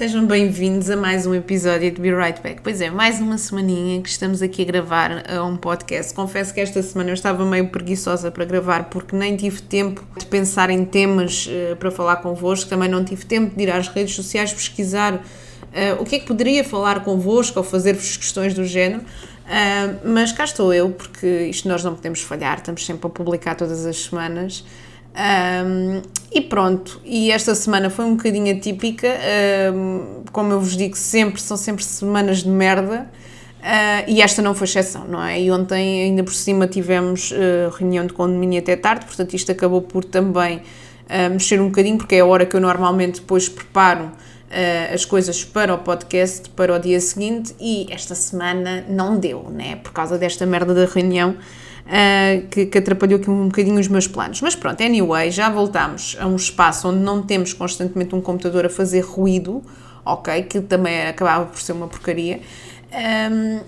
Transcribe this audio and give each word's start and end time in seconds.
Sejam 0.00 0.24
bem-vindos 0.24 0.88
a 0.88 0.96
mais 0.96 1.26
um 1.26 1.34
episódio 1.34 1.90
de 1.90 2.00
Be 2.00 2.10
Right 2.10 2.40
Back. 2.40 2.62
Pois 2.62 2.80
é, 2.80 2.88
mais 2.88 3.20
uma 3.20 3.36
semaninha 3.36 4.00
que 4.00 4.08
estamos 4.08 4.40
aqui 4.40 4.62
a 4.62 4.64
gravar 4.64 5.10
uh, 5.10 5.44
um 5.44 5.58
podcast. 5.58 6.14
Confesso 6.14 6.54
que 6.54 6.60
esta 6.62 6.82
semana 6.82 7.10
eu 7.10 7.12
estava 7.12 7.44
meio 7.44 7.68
preguiçosa 7.68 8.30
para 8.30 8.46
gravar 8.46 8.84
porque 8.84 9.14
nem 9.14 9.36
tive 9.36 9.60
tempo 9.60 10.02
de 10.18 10.24
pensar 10.24 10.70
em 10.70 10.86
temas 10.86 11.46
uh, 11.46 11.76
para 11.76 11.90
falar 11.90 12.16
convosco, 12.16 12.70
também 12.70 12.88
não 12.88 13.04
tive 13.04 13.26
tempo 13.26 13.54
de 13.54 13.62
ir 13.62 13.70
às 13.70 13.88
redes 13.88 14.14
sociais 14.14 14.54
pesquisar 14.54 15.16
uh, 15.16 15.20
o 16.00 16.06
que 16.06 16.16
é 16.16 16.18
que 16.18 16.26
poderia 16.26 16.64
falar 16.64 17.04
convosco 17.04 17.58
ou 17.58 17.62
fazer-vos 17.62 18.16
questões 18.16 18.54
do 18.54 18.64
género. 18.64 19.02
Uh, 19.02 20.00
mas 20.02 20.32
cá 20.32 20.44
estou 20.44 20.72
eu, 20.72 20.88
porque 20.88 21.26
isto 21.50 21.68
nós 21.68 21.84
não 21.84 21.94
podemos 21.94 22.22
falhar, 22.22 22.56
estamos 22.56 22.86
sempre 22.86 23.06
a 23.06 23.10
publicar 23.10 23.54
todas 23.54 23.84
as 23.84 23.98
semanas. 23.98 24.64
Um, 25.12 26.02
e 26.32 26.40
pronto, 26.40 27.00
e 27.04 27.32
esta 27.32 27.54
semana 27.54 27.90
foi 27.90 28.04
um 28.04 28.14
bocadinho 28.14 28.56
atípica, 28.56 29.08
um, 29.74 30.22
como 30.30 30.52
eu 30.52 30.60
vos 30.60 30.76
digo 30.76 30.96
sempre, 30.96 31.40
são 31.40 31.56
sempre 31.56 31.82
semanas 31.84 32.44
de 32.44 32.48
merda, 32.48 33.10
uh, 33.58 34.04
e 34.06 34.22
esta 34.22 34.40
não 34.40 34.54
foi 34.54 34.66
exceção, 34.66 35.04
não 35.08 35.22
é? 35.22 35.40
E 35.40 35.50
ontem 35.50 36.04
ainda 36.04 36.22
por 36.22 36.32
cima 36.32 36.68
tivemos 36.68 37.32
uh, 37.32 37.70
reunião 37.76 38.06
de 38.06 38.12
condomínio 38.12 38.60
até 38.60 38.76
tarde, 38.76 39.06
portanto 39.06 39.34
isto 39.34 39.50
acabou 39.50 39.82
por 39.82 40.04
também 40.04 40.58
uh, 40.58 41.30
mexer 41.30 41.60
um 41.60 41.66
bocadinho, 41.66 41.98
porque 41.98 42.14
é 42.14 42.20
a 42.20 42.26
hora 42.26 42.46
que 42.46 42.54
eu 42.54 42.60
normalmente 42.60 43.20
depois 43.20 43.48
preparo 43.48 44.12
as 44.92 45.04
coisas 45.04 45.44
para 45.44 45.72
o 45.72 45.78
podcast, 45.78 46.50
para 46.50 46.74
o 46.74 46.78
dia 46.80 46.98
seguinte, 47.00 47.54
e 47.60 47.86
esta 47.88 48.16
semana 48.16 48.84
não 48.88 49.16
deu, 49.16 49.48
né? 49.48 49.76
Por 49.76 49.92
causa 49.92 50.18
desta 50.18 50.44
merda 50.44 50.74
da 50.74 50.86
reunião 50.86 51.36
uh, 51.90 52.46
que, 52.48 52.66
que, 52.66 52.78
atrapalhou 52.78 53.18
aqui 53.18 53.28
um 53.28 53.48
bocadinho 53.48 53.78
os 53.78 53.88
meus 53.88 54.06
planos. 54.06 54.40
Mas 54.40 54.54
pronto, 54.54 54.82
anyway, 54.82 55.30
já 55.30 55.50
voltamos 55.50 56.16
a 56.18 56.26
um 56.26 56.36
espaço 56.36 56.88
onde 56.88 57.00
não 57.00 57.22
temos 57.22 57.52
constantemente 57.52 58.14
um 58.14 58.20
computador 58.20 58.64
a 58.64 58.70
fazer 58.70 59.00
ruído, 59.00 59.62
ok? 60.04 60.42
Que 60.44 60.60
também 60.60 61.06
acabava 61.06 61.46
por 61.46 61.60
ser 61.60 61.72
uma 61.72 61.88
porcaria. 61.88 62.40
Um, 62.92 63.60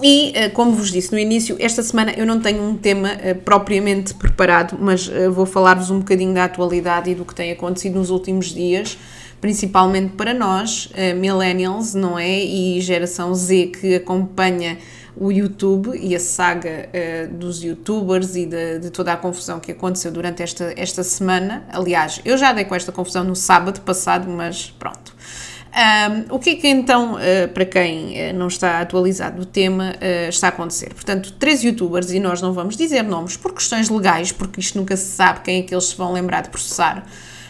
e, 0.00 0.32
ah, 0.36 0.50
como 0.50 0.72
vos 0.72 0.92
disse 0.92 1.10
no 1.10 1.18
início, 1.18 1.56
esta 1.58 1.82
semana 1.82 2.12
eu 2.12 2.24
não 2.24 2.40
tenho 2.40 2.62
um 2.62 2.76
tema 2.76 3.14
uh, 3.14 3.34
propriamente 3.40 4.14
preparado, 4.14 4.76
mas 4.80 5.10
vou 5.32 5.44
falar-vos 5.44 5.90
um 5.90 5.98
bocadinho 5.98 6.32
da 6.32 6.44
atualidade 6.44 7.10
e 7.10 7.16
do 7.16 7.24
que 7.24 7.34
tem 7.34 7.50
acontecido 7.50 7.98
nos 7.98 8.08
últimos 8.08 8.54
dias, 8.54 8.96
principalmente 9.40 10.12
para 10.12 10.32
nós, 10.32 10.88
millennials, 11.16 11.94
não 11.94 12.16
é? 12.16 12.38
E 12.38 12.80
geração 12.80 13.34
Z 13.34 13.72
que 13.80 13.96
acompanha 13.96 14.78
o 15.20 15.32
YouTube 15.32 15.98
e 15.98 16.14
a 16.14 16.20
saga 16.20 16.88
uh, 16.88 17.34
dos 17.34 17.62
youtubers 17.62 18.36
e 18.36 18.46
de, 18.46 18.78
de, 18.78 18.90
toda 18.90 19.12
a 19.12 19.16
confusão 19.16 19.58
que 19.58 19.72
aconteceu 19.72 20.12
durante 20.12 20.42
esta, 20.42 20.72
esta 20.76 21.02
semana. 21.02 21.64
Aliás, 21.70 22.20
eu 22.24 22.38
já 22.38 22.52
dei 22.52 22.64
com 22.64 22.74
esta 22.74 22.92
confusão 22.92 23.24
no 23.24 23.34
sábado 23.34 23.80
passado, 23.80 24.28
mas 24.30 24.70
pronto. 24.78 25.16
Um, 25.68 26.34
o 26.34 26.38
que 26.38 26.50
é 26.50 26.54
que 26.54 26.68
então, 26.68 27.14
uh, 27.14 27.48
para 27.52 27.64
quem 27.64 28.30
uh, 28.30 28.34
não 28.34 28.46
está 28.46 28.80
atualizado 28.80 29.38
do 29.38 29.46
tema, 29.46 29.94
está 30.28 30.46
a 30.46 30.50
acontecer? 30.50 30.94
Portanto, 30.94 31.32
três 31.32 31.64
youtubers, 31.64 32.12
e 32.12 32.20
nós 32.20 32.40
não 32.40 32.52
vamos 32.52 32.76
dizer 32.76 33.02
nomes 33.02 33.36
por 33.36 33.52
questões 33.52 33.88
legais, 33.88 34.30
porque 34.30 34.60
isto 34.60 34.78
nunca 34.78 34.96
se 34.96 35.16
sabe 35.16 35.40
quem 35.40 35.60
é 35.60 35.62
que 35.62 35.74
eles 35.74 35.86
se 35.86 35.96
vão 35.96 36.12
lembrar 36.12 36.42
de 36.42 36.48
processar. 36.48 37.04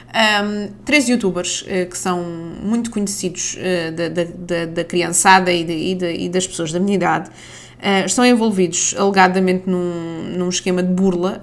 Um, 0.09 0.71
três 0.87 1.07
youtubers 1.07 1.63
uh, 1.63 1.87
que 1.89 1.99
são 1.99 2.25
muito 2.63 2.91
conhecidos 2.91 3.59
uh, 3.59 3.93
da, 3.93 4.09
da, 4.09 4.65
da, 4.65 4.85
criançada 4.85 5.53
e, 5.53 5.63
de, 5.63 5.73
e, 5.73 5.95
de, 5.95 6.13
e, 6.15 6.29
das 6.31 6.47
pessoas 6.47 6.73
da 6.73 6.81
minha 6.81 6.95
idade 6.95 7.29
uh, 7.29 8.07
estão 8.07 8.25
envolvidos 8.25 8.95
alegadamente 8.97 9.65
num, 9.69 10.33
num 10.35 10.49
esquema 10.49 10.83
de 10.83 10.91
burla 10.95 11.43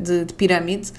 de, 0.00 0.26
de, 0.26 0.32
pirâmide. 0.34 0.92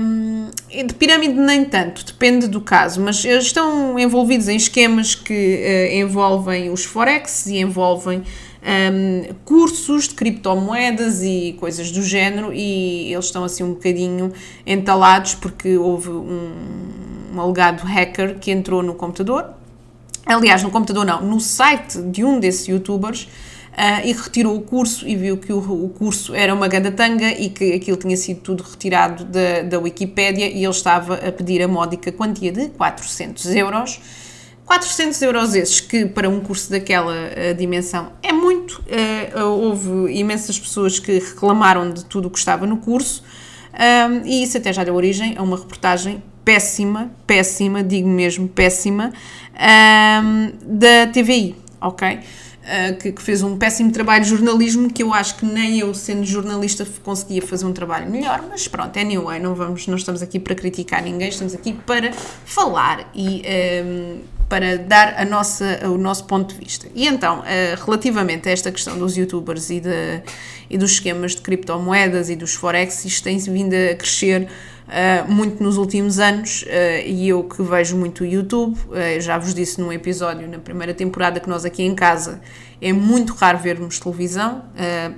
Um, 0.00 0.50
de 0.68 0.92
pirâmide 0.94 1.34
nem 1.34 1.64
tanto, 1.64 2.04
depende 2.04 2.48
do 2.48 2.60
caso, 2.60 3.00
mas 3.00 3.24
estão 3.24 3.96
envolvidos 3.96 4.48
em 4.48 4.56
esquemas 4.56 5.14
que 5.14 5.92
envolvem 5.94 6.70
os 6.70 6.84
forex 6.84 7.46
e 7.46 7.58
envolvem 7.58 8.24
um, 8.62 9.34
cursos 9.44 10.08
de 10.08 10.14
criptomoedas 10.14 11.22
e 11.22 11.56
coisas 11.58 11.90
do 11.90 12.02
género, 12.02 12.52
e 12.52 13.12
eles 13.12 13.26
estão 13.26 13.44
assim 13.44 13.64
um 13.64 13.74
bocadinho 13.74 14.32
entalados 14.66 15.34
porque 15.34 15.76
houve 15.76 16.10
um, 16.10 16.52
um 17.34 17.40
alegado 17.40 17.80
hacker 17.80 18.38
que 18.38 18.50
entrou 18.50 18.82
no 18.82 18.94
computador. 18.94 19.50
Aliás, 20.24 20.62
no 20.62 20.70
computador 20.70 21.04
não, 21.04 21.20
no 21.20 21.40
site 21.40 22.00
de 22.02 22.24
um 22.24 22.38
desses 22.38 22.66
youtubers. 22.66 23.28
Uh, 23.72 24.06
e 24.06 24.12
retirou 24.12 24.54
o 24.54 24.60
curso 24.60 25.08
e 25.08 25.16
viu 25.16 25.38
que 25.38 25.50
o, 25.50 25.56
o, 25.56 25.88
curso 25.88 26.34
era 26.34 26.52
uma 26.52 26.68
tanga 26.68 27.30
e 27.30 27.48
que 27.48 27.72
aquilo 27.72 27.96
tinha 27.96 28.18
sido 28.18 28.40
tudo 28.42 28.62
retirado 28.62 29.24
da, 29.24 29.62
da 29.62 29.78
Wikipédia 29.78 30.46
e 30.46 30.62
ele 30.62 30.68
estava 30.68 31.14
a 31.14 31.32
pedir 31.32 31.62
a 31.62 31.66
módica 31.66 32.12
quantia 32.12 32.52
de 32.52 32.68
400 32.68 33.46
euros 33.54 33.98
400 34.72 35.20
euros 35.20 35.54
esses, 35.54 35.80
que 35.80 36.06
para 36.06 36.30
um 36.30 36.40
curso 36.40 36.70
daquela 36.70 37.12
uh, 37.12 37.54
dimensão 37.54 38.12
é 38.22 38.32
muito. 38.32 38.82
Uh, 39.36 39.44
houve 39.44 40.14
imensas 40.14 40.58
pessoas 40.58 40.98
que 40.98 41.18
reclamaram 41.18 41.90
de 41.90 42.06
tudo 42.06 42.28
o 42.28 42.30
que 42.30 42.38
estava 42.38 42.66
no 42.66 42.78
curso 42.78 43.22
um, 43.72 44.26
e 44.26 44.42
isso 44.42 44.56
até 44.56 44.72
já 44.72 44.82
deu 44.82 44.94
origem 44.94 45.34
a 45.36 45.42
uma 45.42 45.58
reportagem 45.58 46.22
péssima, 46.42 47.10
péssima, 47.26 47.82
digo 47.82 48.08
mesmo 48.08 48.48
péssima, 48.48 49.12
um, 50.24 50.52
da 50.78 51.06
TVI, 51.12 51.54
ok? 51.78 52.18
Uh, 52.62 52.96
que, 52.96 53.10
que, 53.10 53.20
fez 53.20 53.42
um 53.42 53.58
péssimo 53.58 53.90
trabalho 53.90 54.22
de 54.22 54.30
jornalismo 54.30 54.88
que 54.88 55.02
eu 55.02 55.12
acho 55.12 55.36
que 55.36 55.44
nem 55.44 55.80
eu, 55.80 55.92
sendo 55.92 56.24
jornalista, 56.24 56.86
conseguia 57.02 57.42
fazer 57.42 57.66
um 57.66 57.72
trabalho 57.72 58.08
melhor, 58.08 58.42
mas 58.48 58.68
pronto, 58.68 58.96
anyway, 58.98 59.40
não, 59.40 59.54
vamos, 59.54 59.86
não 59.88 59.96
estamos 59.96 60.22
aqui 60.22 60.38
para 60.38 60.54
criticar 60.54 61.02
ninguém, 61.02 61.28
estamos 61.28 61.54
aqui 61.54 61.72
para 61.72 62.12
falar 62.12 63.10
e 63.14 63.42
um, 63.84 64.20
para 64.52 64.76
dar 64.76 65.14
a 65.16 65.24
nossa, 65.24 65.80
o 65.88 65.96
nosso 65.96 66.24
ponto 66.24 66.52
de 66.52 66.60
vista. 66.60 66.86
E 66.94 67.06
então, 67.06 67.38
uh, 67.38 67.84
relativamente 67.86 68.50
a 68.50 68.52
esta 68.52 68.70
questão 68.70 68.98
dos 68.98 69.16
youtubers 69.16 69.70
e, 69.70 69.80
de, 69.80 70.20
e 70.68 70.76
dos 70.76 70.90
esquemas 70.90 71.34
de 71.34 71.40
criptomoedas 71.40 72.28
e 72.28 72.36
dos 72.36 72.52
forex, 72.52 73.02
isto 73.06 73.24
tem 73.24 73.38
vindo 73.38 73.72
a 73.72 73.94
crescer 73.94 74.42
uh, 74.42 75.32
muito 75.32 75.62
nos 75.62 75.78
últimos 75.78 76.18
anos 76.18 76.64
uh, 76.64 76.66
e 77.06 77.30
eu 77.30 77.44
que 77.44 77.62
vejo 77.62 77.96
muito 77.96 78.24
o 78.24 78.26
YouTube, 78.26 78.76
já 79.20 79.38
vos 79.38 79.54
disse 79.54 79.80
num 79.80 79.90
episódio 79.90 80.46
na 80.46 80.58
primeira 80.58 80.92
temporada 80.92 81.40
que 81.40 81.48
nós 81.48 81.64
aqui 81.64 81.82
em 81.82 81.94
casa 81.94 82.38
é 82.78 82.92
muito 82.92 83.32
raro 83.32 83.56
vermos 83.56 83.98
televisão, 83.98 84.64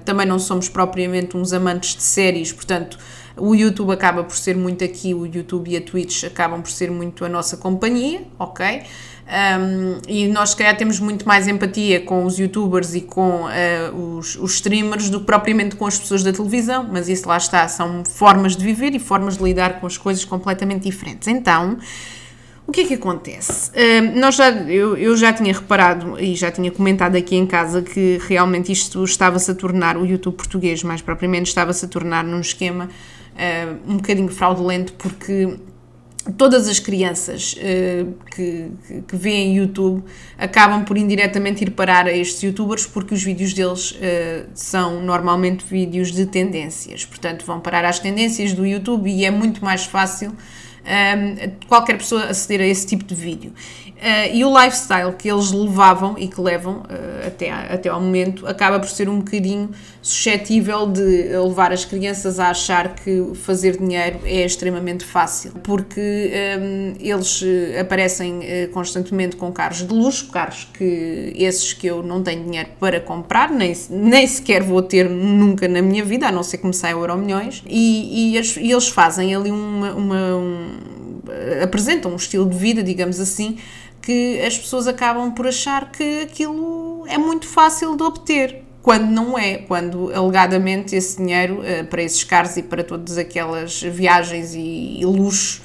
também 0.05 0.27
não 0.27 0.39
somos 0.39 0.69
propriamente 0.69 1.34
uns 1.37 1.53
amantes 1.53 1.97
de 1.97 2.03
séries, 2.03 2.53
portanto 2.53 2.99
o 3.37 3.55
YouTube 3.55 3.91
acaba 3.91 4.22
por 4.22 4.37
ser 4.37 4.55
muito 4.56 4.84
aqui, 4.84 5.12
o 5.12 5.27
YouTube 5.27 5.71
e 5.71 5.77
a 5.77 5.81
Twitch 5.81 6.25
acabam 6.25 6.62
por 6.62 6.71
ser 6.71 6.91
muito 6.91 7.25
a 7.25 7.28
nossa 7.28 7.56
companhia, 7.56 8.22
ok? 8.39 8.83
Um, 9.27 10.01
e 10.07 10.29
nós, 10.29 10.51
se 10.51 10.57
calhar, 10.57 10.77
temos 10.77 11.01
muito 11.01 11.27
mais 11.27 11.49
empatia 11.49 12.01
com 12.01 12.25
os 12.25 12.39
youtubers 12.39 12.95
e 12.95 13.01
com 13.01 13.45
uh, 13.45 14.19
os, 14.19 14.37
os, 14.37 14.55
streamers 14.55 15.09
do 15.09 15.21
que 15.21 15.27
propriamente 15.27 15.77
com 15.77 15.87
as 15.87 15.99
pessoas 15.99 16.23
da 16.23 16.31
televisão, 16.33 16.87
mas 16.93 17.09
isso 17.09 17.27
lá 17.27 17.39
está, 17.39 17.67
são 17.67 18.05
formas 18.05 18.55
de 18.55 18.63
viver 18.63 18.95
e 18.95 18.99
formas 18.99 19.39
de 19.39 19.43
lidar 19.43 19.81
com 19.81 19.87
as 19.87 19.97
coisas 19.97 20.25
completamente 20.27 20.83
diferentes. 20.83 21.27
Então, 21.27 21.79
o 22.67 22.73
que 22.73 22.83
é 22.83 22.84
que 22.84 22.95
acontece? 22.95 23.71
Uh, 23.71 24.19
nós 24.19 24.37
já, 24.37 24.51
eu, 24.51 24.95
eu, 24.97 25.17
já 25.17 25.33
tinha 25.33 25.55
reparado 25.55 26.21
e 26.21 26.34
já 26.34 26.51
tinha 26.51 26.71
comentado 26.71 27.17
aqui 27.17 27.34
em 27.34 27.47
casa 27.47 27.81
que 27.81 28.21
realmente 28.27 28.71
isto 28.73 29.03
estava-se 29.05 29.51
a 29.51 29.55
tornar, 29.55 29.97
o 29.97 30.05
YouTube 30.05 30.34
português 30.34 30.83
mais 30.83 31.01
propriamente, 31.01 31.49
estava-se 31.49 31.84
a 31.84 31.89
tornar 31.89 32.23
num 32.25 32.41
esquema 32.41 32.91
uh, 33.34 33.91
um 33.91 33.97
bocadinho 33.97 34.29
fraudulento, 34.29 34.93
porque 34.95 35.59
todas 36.33 36.69
as 36.69 36.79
crianças 36.79 37.55
uh, 37.55 38.12
que, 38.35 38.71
que 39.07 39.17
veem 39.17 39.57
YouTube 39.57 40.03
acabam 40.39 40.85
por 40.85 40.97
indiretamente 40.97 41.65
ir 41.65 41.71
parar 41.71 42.07
a 42.07 42.12
estes 42.12 42.43
youtubers 42.43 42.87
porque 42.87 43.15
os 43.15 43.23
vídeos 43.23 43.53
deles 43.53 43.93
uh, 43.93 44.49
são 44.55 45.03
normalmente 45.03 45.65
vídeos 45.65 46.11
de 46.11 46.27
tendências, 46.27 47.05
portanto 47.05 47.45
vão 47.45 47.61
parar 47.61 47.84
às 47.84 47.99
tendências 47.99 48.53
do 48.53 48.65
YouTube 48.67 49.11
e 49.11 49.25
é 49.25 49.31
muito 49.31 49.65
mais 49.65 49.84
fácil 49.84 50.33
um, 50.84 51.67
qualquer 51.67 51.97
pessoa 51.97 52.25
aceder 52.27 52.61
a 52.61 52.67
esse 52.67 52.87
tipo 52.87 53.05
de 53.05 53.15
vídeo. 53.15 53.53
Uh, 53.94 54.34
e 54.34 54.44
o 54.44 54.60
lifestyle 54.60 55.13
que 55.13 55.30
eles 55.30 55.53
levavam 55.53 56.16
e 56.19 56.27
que 56.27 56.41
levam 56.41 56.78
uh, 56.78 57.27
até, 57.27 57.51
até 57.51 57.89
ao 57.89 58.01
momento 58.01 58.47
acaba 58.47 58.78
por 58.80 58.89
ser 58.89 59.09
um 59.09 59.19
bocadinho 59.19 59.71
suscetível 60.03 60.86
de 60.86 61.28
levar 61.39 61.72
as 61.72 61.84
crianças 61.84 62.39
a 62.39 62.51
achar 62.51 62.95
que 62.97 63.30
fazer 63.34 63.78
dinheiro 63.78 64.19
é 64.24 64.45
extremamente 64.45 65.04
fácil, 65.04 65.53
porque 65.63 66.30
um, 66.60 66.95
eles 67.01 67.42
eh, 67.42 67.80
aparecem 67.80 68.41
uh, 68.41 68.69
constantemente 68.72 69.36
com 69.36 69.51
carros 69.51 69.78
de 69.78 69.95
luxo, 69.95 70.28
carros 70.30 70.69
que 70.77 71.33
esses 71.34 71.72
que 71.72 71.86
eu 71.86 72.03
não 72.03 72.22
tenho 72.22 72.45
dinheiro 72.45 72.69
para 72.78 73.01
comprar, 73.01 73.51
nem, 73.51 73.72
nem 73.89 74.27
sequer 74.27 74.63
vou 74.63 74.83
ter 74.83 75.09
nunca 75.09 75.66
na 75.66 75.80
minha 75.80 76.04
vida, 76.04 76.27
a 76.27 76.33
não 76.33 76.42
ser 76.42 76.59
que 76.59 76.66
me 76.66 76.74
saia 76.74 76.92
euro 76.92 77.16
milhões, 77.16 77.63
e, 77.66 78.33
e, 78.33 78.39
as, 78.39 78.57
e 78.57 78.71
eles 78.71 78.89
fazem 78.89 79.34
ali 79.34 79.51
uma, 79.51 79.95
uma 79.95 80.36
um, 80.36 80.66
apresentam 81.63 82.13
um 82.13 82.16
estilo 82.16 82.48
de 82.48 82.57
vida, 82.57 82.83
digamos 82.83 83.19
assim, 83.19 83.57
que 84.04 84.39
as 84.42 84.59
pessoas 84.59 84.86
acabam 84.86 85.33
por 85.33 85.47
achar 85.47 85.91
que 85.91 86.21
aquilo 86.22 87.06
é 87.09 87.16
muito 87.16 87.47
fácil 87.47 87.97
de 87.97 88.03
obter, 88.03 88.62
quando 88.83 89.06
não 89.06 89.39
é, 89.39 89.56
quando 89.56 90.12
alegadamente 90.15 90.95
esse 90.95 91.16
dinheiro 91.16 91.60
uh, 91.60 91.86
para 91.86 92.03
esses 92.03 92.22
carros 92.22 92.54
e 92.59 92.62
para 92.62 92.84
todas 92.84 93.16
aquelas 93.16 93.80
viagens 93.80 94.54
e, 94.54 95.01
luxo 95.03 95.62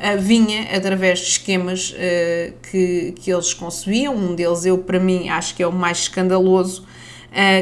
uh, 0.00 0.18
vinha 0.18 0.74
através 0.74 1.18
de 1.18 1.26
esquemas 1.26 1.90
uh, 1.90 2.54
que, 2.70 3.12
que 3.16 3.30
eles 3.30 3.52
concebiam. 3.52 4.16
Um 4.16 4.34
deles, 4.34 4.64
eu 4.64 4.78
para 4.78 4.98
mim, 4.98 5.28
acho 5.28 5.54
que 5.54 5.62
é 5.62 5.66
o 5.66 5.72
mais 5.72 5.98
escandaloso, 5.98 6.86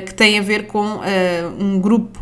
que 0.05 0.15
tem 0.15 0.37
a 0.37 0.43
ver 0.43 0.67
com 0.67 0.99
um 1.61 1.79
grupo 1.79 2.19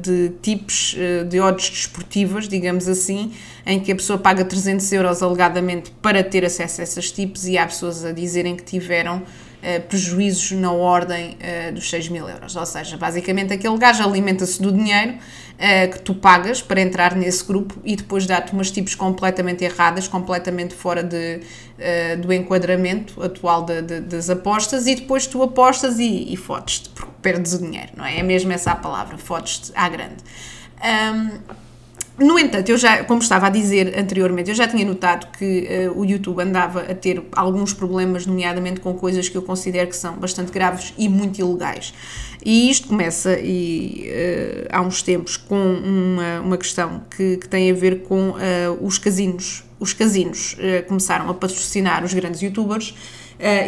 de 0.00 0.30
tipos 0.40 0.94
de 1.28 1.40
odds 1.40 1.68
desportivas, 1.68 2.48
digamos 2.48 2.86
assim, 2.86 3.32
em 3.66 3.80
que 3.80 3.92
a 3.92 3.94
pessoa 3.94 4.18
paga 4.18 4.44
300 4.44 4.92
euros 4.92 5.22
alegadamente 5.22 5.90
para 6.02 6.22
ter 6.22 6.44
acesso 6.44 6.80
a 6.80 6.84
esses 6.84 7.10
tipos 7.10 7.46
e 7.46 7.56
há 7.56 7.66
pessoas 7.66 8.04
a 8.04 8.12
dizerem 8.12 8.56
que 8.56 8.64
tiveram 8.64 9.22
Uh, 9.62 9.80
prejuízos 9.82 10.50
na 10.58 10.72
ordem 10.72 11.36
uh, 11.38 11.72
dos 11.72 11.88
6 11.88 12.08
mil 12.08 12.28
euros. 12.28 12.56
Ou 12.56 12.66
seja, 12.66 12.96
basicamente 12.96 13.52
aquele 13.52 13.78
gajo 13.78 14.02
alimenta-se 14.02 14.60
do 14.60 14.72
dinheiro 14.72 15.12
uh, 15.12 15.92
que 15.92 16.00
tu 16.00 16.16
pagas 16.16 16.60
para 16.60 16.80
entrar 16.80 17.14
nesse 17.14 17.44
grupo 17.44 17.78
e 17.84 17.94
depois 17.94 18.26
dá-te 18.26 18.52
umas 18.52 18.72
tipos 18.72 18.96
completamente 18.96 19.62
erradas, 19.62 20.08
completamente 20.08 20.74
fora 20.74 21.04
de, 21.04 21.42
do 22.20 22.32
enquadramento 22.32 23.22
atual 23.22 23.64
de, 23.64 23.82
de, 23.82 24.00
das 24.00 24.28
apostas 24.28 24.88
e 24.88 24.96
depois 24.96 25.28
tu 25.28 25.40
apostas 25.44 26.00
e, 26.00 26.32
e 26.32 26.36
fodes-te, 26.36 26.88
porque 26.88 27.12
perdes 27.22 27.52
o 27.52 27.58
dinheiro, 27.58 27.92
não 27.96 28.04
é? 28.04 28.18
É 28.18 28.22
mesmo 28.24 28.50
essa 28.50 28.72
a 28.72 28.76
palavra, 28.76 29.16
fodes-te 29.16 29.70
à 29.76 29.88
grande. 29.88 30.24
Um, 30.82 31.38
no 32.18 32.38
entanto, 32.38 32.68
eu 32.68 32.76
já, 32.76 33.04
como 33.04 33.22
estava 33.22 33.46
a 33.46 33.50
dizer 33.50 33.98
anteriormente, 33.98 34.50
eu 34.50 34.54
já 34.54 34.68
tinha 34.68 34.84
notado 34.84 35.26
que 35.36 35.66
uh, 35.88 35.98
o 35.98 36.04
YouTube 36.04 36.42
andava 36.42 36.80
a 36.82 36.94
ter 36.94 37.22
alguns 37.32 37.72
problemas, 37.72 38.26
nomeadamente 38.26 38.80
com 38.80 38.92
coisas 38.94 39.28
que 39.30 39.36
eu 39.36 39.42
considero 39.42 39.88
que 39.88 39.96
são 39.96 40.16
bastante 40.16 40.52
graves 40.52 40.92
e 40.98 41.08
muito 41.08 41.40
ilegais. 41.40 41.94
E 42.44 42.70
isto 42.70 42.88
começa 42.88 43.38
e, 43.40 44.10
uh, 44.10 44.68
há 44.70 44.82
uns 44.82 45.00
tempos 45.00 45.38
com 45.38 45.56
uma, 45.56 46.40
uma 46.40 46.58
questão 46.58 47.02
que, 47.16 47.38
que 47.38 47.48
tem 47.48 47.70
a 47.70 47.74
ver 47.74 48.02
com 48.02 48.30
uh, 48.30 48.36
os 48.82 48.98
casinos. 48.98 49.64
Os 49.80 49.92
casinos 49.92 50.56
começaram 50.86 51.28
a 51.28 51.34
patrocinar 51.34 52.04
os 52.04 52.14
grandes 52.14 52.40
youtubers 52.40 52.94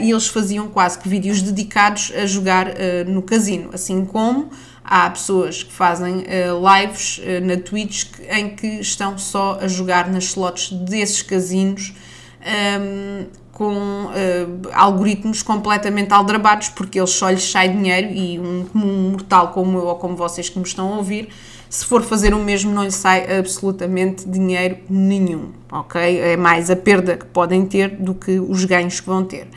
e 0.00 0.12
eles 0.12 0.29
faziam 0.29 0.69
quase 0.69 0.97
que 0.97 1.08
vídeos 1.08 1.43
dedicados 1.43 2.12
a 2.14 2.25
jogar 2.25 2.69
no 3.05 3.20
casino, 3.20 3.70
assim 3.73 4.05
como 4.05 4.49
Há 4.85 5.09
pessoas 5.09 5.63
que 5.63 5.73
fazem 5.73 6.19
uh, 6.19 6.77
lives 6.77 7.19
uh, 7.19 7.45
na 7.45 7.57
Twitch 7.57 8.05
em 8.29 8.51
que 8.51 8.67
estão 8.81 9.17
só 9.17 9.59
a 9.61 9.67
jogar 9.67 10.11
nas 10.11 10.25
slots 10.25 10.71
desses 10.73 11.23
casinos 11.23 11.95
um, 12.41 13.21
ehm, 13.23 13.27
com 13.51 13.73
uh, 13.73 14.11
algoritmos 14.75 15.43
completamente 15.43 16.13
aldrabados, 16.13 16.69
porque 16.69 16.99
eles 16.99 17.11
só 17.11 17.31
lhes 17.31 17.51
sai 17.51 17.71
dinheiro 17.71 18.13
e 18.13 18.39
um 18.39 18.67
mortal 18.75 19.53
como 19.53 19.79
eu 19.79 19.87
ou 19.87 19.95
como 19.95 20.17
vocês 20.17 20.49
que 20.51 20.59
me 20.59 20.67
estão 20.67 20.93
a 20.93 20.97
ouvir, 20.97 21.29
se 21.71 21.87
for 21.87 22.03
fazer 22.03 22.35
o 22.35 22.39
mesmo 22.39 22.73
não 22.73 22.85
lhe 22.85 22.91
sai 22.91 23.39
absolutamente 23.39 24.29
dinheiro 24.29 24.79
nenhum, 24.89 25.51
ok? 25.73 26.21
É 26.21 26.37
mais 26.37 26.71
a 26.71 26.77
perda 26.77 27.17
que 27.17 27.25
podem 27.27 27.65
ter 27.65 27.91
do 27.97 28.15
que 28.15 28.39
os 28.39 28.65
ganhos 28.65 29.01
que 29.01 29.07
vão 29.07 29.25
ter. 29.25 29.49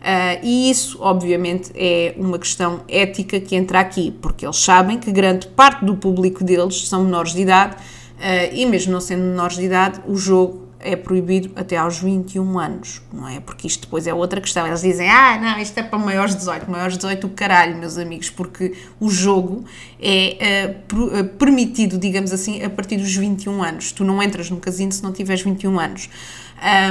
Uh, 0.00 0.40
e 0.42 0.70
isso, 0.70 0.98
obviamente, 1.00 1.70
é 1.74 2.14
uma 2.16 2.38
questão 2.38 2.80
ética 2.88 3.38
que 3.38 3.54
entra 3.54 3.80
aqui, 3.80 4.10
porque 4.22 4.46
eles 4.46 4.56
sabem 4.56 4.98
que 4.98 5.12
grande 5.12 5.46
parte 5.48 5.84
do 5.84 5.94
público 5.94 6.42
deles 6.42 6.88
são 6.88 7.04
menores 7.04 7.34
de 7.34 7.42
idade 7.42 7.76
uh, 7.76 8.54
e, 8.54 8.64
mesmo 8.64 8.92
não 8.92 9.00
sendo 9.00 9.22
menores 9.22 9.56
de 9.56 9.64
idade, 9.64 10.00
o 10.06 10.16
jogo 10.16 10.70
é 10.82 10.96
proibido 10.96 11.50
até 11.54 11.76
aos 11.76 11.98
21 11.98 12.58
anos, 12.58 13.02
não 13.12 13.28
é? 13.28 13.38
Porque 13.40 13.66
isto 13.66 13.82
depois 13.82 14.06
é 14.06 14.14
outra 14.14 14.40
questão. 14.40 14.66
Eles 14.66 14.80
dizem, 14.80 15.10
ah, 15.10 15.38
não, 15.38 15.58
isto 15.58 15.76
é 15.76 15.82
para 15.82 15.98
maiores 15.98 16.32
de 16.32 16.38
18. 16.38 16.70
Maiores 16.70 16.94
de 16.94 17.00
18, 17.00 17.26
o 17.26 17.30
caralho, 17.30 17.76
meus 17.76 17.98
amigos, 17.98 18.30
porque 18.30 18.72
o 18.98 19.10
jogo 19.10 19.66
é 20.00 20.76
uh, 20.90 21.24
permitido, 21.36 21.98
digamos 21.98 22.32
assim, 22.32 22.62
a 22.62 22.70
partir 22.70 22.96
dos 22.96 23.14
21 23.14 23.62
anos. 23.62 23.92
Tu 23.92 24.02
não 24.02 24.22
entras 24.22 24.48
no 24.48 24.56
casino 24.56 24.90
se 24.90 25.02
não 25.02 25.12
tiveres 25.12 25.42
21 25.42 25.78
anos. 25.78 26.08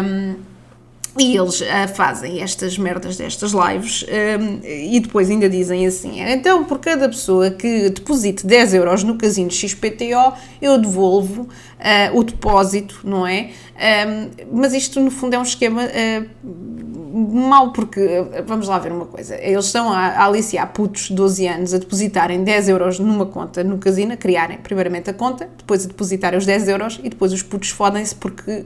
Um, 0.03 0.58
e 1.17 1.35
eles 1.35 1.61
uh, 1.61 1.65
fazem 1.95 2.41
estas 2.41 2.77
merdas 2.77 3.17
destas 3.17 3.51
lives 3.51 4.03
um, 4.03 4.59
e 4.63 4.99
depois 4.99 5.29
ainda 5.29 5.49
dizem 5.49 5.87
assim: 5.87 6.21
então, 6.21 6.63
por 6.63 6.79
cada 6.79 7.09
pessoa 7.09 7.49
que 7.49 7.89
deposite 7.89 8.45
10 8.45 8.75
euros 8.75 9.03
no 9.03 9.15
casino 9.15 9.49
XPTO, 9.49 10.33
eu 10.61 10.77
devolvo 10.77 11.43
uh, 11.43 12.17
o 12.17 12.23
depósito, 12.23 13.01
não 13.03 13.25
é? 13.25 13.49
Um, 13.79 14.57
mas 14.59 14.73
isto, 14.73 14.99
no 14.99 15.09
fundo, 15.09 15.33
é 15.33 15.39
um 15.39 15.43
esquema 15.43 15.83
uh, 15.83 16.29
mau, 17.13 17.71
porque 17.71 18.01
vamos 18.45 18.67
lá 18.67 18.77
ver 18.77 18.91
uma 18.91 19.05
coisa: 19.05 19.35
eles 19.35 19.65
estão 19.65 19.91
a, 19.91 20.07
a 20.09 20.25
aliciar 20.25 20.71
putos 20.71 21.07
de 21.07 21.15
12 21.15 21.47
anos 21.47 21.73
a 21.73 21.79
depositarem 21.79 22.43
10 22.43 22.69
euros 22.69 22.99
numa 22.99 23.25
conta 23.25 23.63
no 23.63 23.77
casino, 23.79 24.13
a 24.13 24.17
criarem 24.17 24.57
primeiramente 24.57 25.09
a 25.09 25.13
conta, 25.13 25.49
depois 25.57 25.85
a 25.85 25.87
depositarem 25.87 26.37
os 26.37 26.45
10 26.45 26.67
euros 26.67 26.99
e 27.03 27.09
depois 27.09 27.33
os 27.33 27.41
putos 27.41 27.69
fodem-se 27.69 28.13
porque 28.13 28.65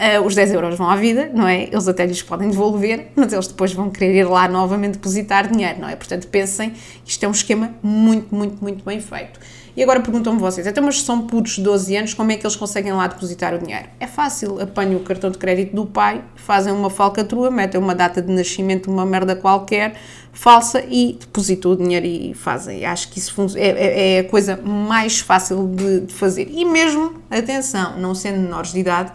Uh, 0.00 0.24
os 0.24 0.34
10 0.34 0.52
euros 0.54 0.78
vão 0.78 0.88
à 0.88 0.96
vida, 0.96 1.30
não 1.34 1.46
é? 1.46 1.64
Eles 1.64 1.86
até 1.86 2.06
lhes 2.06 2.22
podem 2.22 2.48
devolver, 2.48 3.08
mas 3.14 3.34
eles 3.34 3.46
depois 3.46 3.74
vão 3.74 3.90
querer 3.90 4.14
ir 4.14 4.24
lá 4.24 4.48
novamente 4.48 4.94
depositar 4.94 5.46
dinheiro, 5.46 5.78
não 5.78 5.88
é? 5.90 5.94
Portanto, 5.94 6.26
pensem, 6.28 6.72
isto 7.04 7.22
é 7.22 7.28
um 7.28 7.32
esquema 7.32 7.74
muito, 7.82 8.34
muito, 8.34 8.62
muito 8.62 8.82
bem 8.82 8.98
feito. 8.98 9.38
E 9.76 9.82
agora 9.82 10.00
perguntam-me 10.00 10.40
vocês, 10.40 10.66
então, 10.66 10.82
mas 10.82 11.02
são 11.02 11.26
putos 11.26 11.56
de 11.56 11.62
12 11.62 11.96
anos, 11.96 12.14
como 12.14 12.32
é 12.32 12.36
que 12.36 12.46
eles 12.46 12.56
conseguem 12.56 12.92
lá 12.92 13.06
depositar 13.06 13.54
o 13.54 13.58
dinheiro? 13.58 13.88
É 14.00 14.06
fácil, 14.06 14.58
apanham 14.58 14.96
o 14.96 15.00
cartão 15.00 15.30
de 15.30 15.36
crédito 15.36 15.76
do 15.76 15.84
pai, 15.84 16.24
fazem 16.34 16.72
uma 16.72 16.88
falcatrua, 16.88 17.50
metem 17.50 17.78
uma 17.78 17.94
data 17.94 18.22
de 18.22 18.32
nascimento, 18.32 18.90
uma 18.90 19.04
merda 19.04 19.36
qualquer, 19.36 19.94
falsa 20.32 20.82
e 20.88 21.18
depositam 21.20 21.72
o 21.72 21.76
dinheiro 21.76 22.06
e 22.06 22.34
fazem. 22.34 22.84
Acho 22.84 23.10
que 23.10 23.18
isso 23.18 23.34
é, 23.56 23.68
é, 23.68 24.16
é 24.16 24.18
a 24.20 24.24
coisa 24.24 24.56
mais 24.56 25.20
fácil 25.20 25.68
de, 25.68 26.00
de 26.00 26.14
fazer. 26.14 26.48
E 26.50 26.64
mesmo, 26.64 27.22
atenção, 27.30 27.98
não 27.98 28.14
sendo 28.14 28.38
menores 28.38 28.72
de 28.72 28.80
idade, 28.80 29.12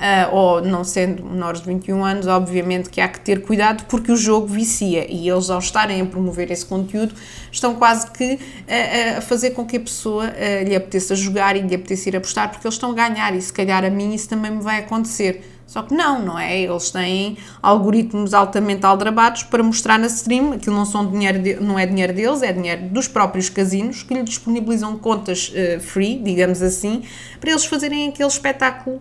uh, 0.00 0.34
ou 0.34 0.62
não 0.62 0.82
sendo 0.82 1.22
menores 1.22 1.60
de 1.60 1.66
21 1.66 2.04
anos, 2.04 2.26
obviamente 2.26 2.88
que 2.88 3.00
há 3.00 3.08
que 3.08 3.20
ter 3.20 3.42
cuidado 3.42 3.84
porque 3.84 4.10
o 4.10 4.16
jogo 4.16 4.46
vicia 4.46 5.06
e 5.08 5.28
eles, 5.28 5.50
ao 5.50 5.58
estarem 5.58 6.00
a 6.00 6.06
promover 6.06 6.50
esse 6.50 6.64
conteúdo, 6.64 7.14
estão 7.52 7.74
quase 7.74 8.10
que 8.10 8.34
uh, 8.34 9.18
a 9.18 9.20
fazer 9.20 9.50
com 9.50 9.66
que 9.66 9.76
a 9.76 9.80
pessoa 9.80 10.24
uh, 10.24 10.68
lhe 10.68 10.74
apeteça 10.74 11.14
jogar 11.14 11.56
e 11.56 11.60
lhe 11.60 11.74
apeteça 11.74 12.08
ir 12.08 12.16
apostar 12.16 12.50
porque 12.50 12.66
eles 12.66 12.74
estão 12.74 12.90
a 12.90 12.94
ganhar 12.94 13.34
e 13.36 13.42
se 13.42 13.52
calhar 13.52 13.84
a 13.84 13.90
mim 13.90 14.14
isso 14.14 14.28
também 14.28 14.50
me 14.50 14.62
vai 14.62 14.78
acontecer. 14.78 15.44
Só 15.66 15.82
que 15.82 15.94
não, 15.94 16.20
não 16.20 16.36
é? 16.36 16.62
Eles 16.62 16.90
têm 16.90 17.38
algoritmos 17.62 18.34
altamente 18.34 18.84
aldrabados 18.84 19.44
para 19.44 19.62
mostrar 19.62 20.00
na 20.00 20.08
stream, 20.08 20.52
aquilo 20.52 20.74
não, 20.74 20.84
são 20.84 21.08
dinheiro 21.08 21.38
de, 21.38 21.54
não 21.60 21.78
é 21.78 21.86
dinheiro 21.86 22.12
deles, 22.12 22.42
é 22.42 22.52
dinheiro 22.52 22.88
dos 22.88 23.06
próprios 23.06 23.48
casinos 23.48 24.02
que 24.02 24.12
lhe 24.12 24.24
disponibilizam 24.24 24.98
contas 24.98 25.50
uh, 25.50 25.78
free, 25.78 26.20
digamos 26.20 26.60
assim, 26.60 27.04
para 27.40 27.50
eles 27.50 27.64
fazerem 27.64 28.08
aquele 28.08 28.28
espetáculo 28.28 28.98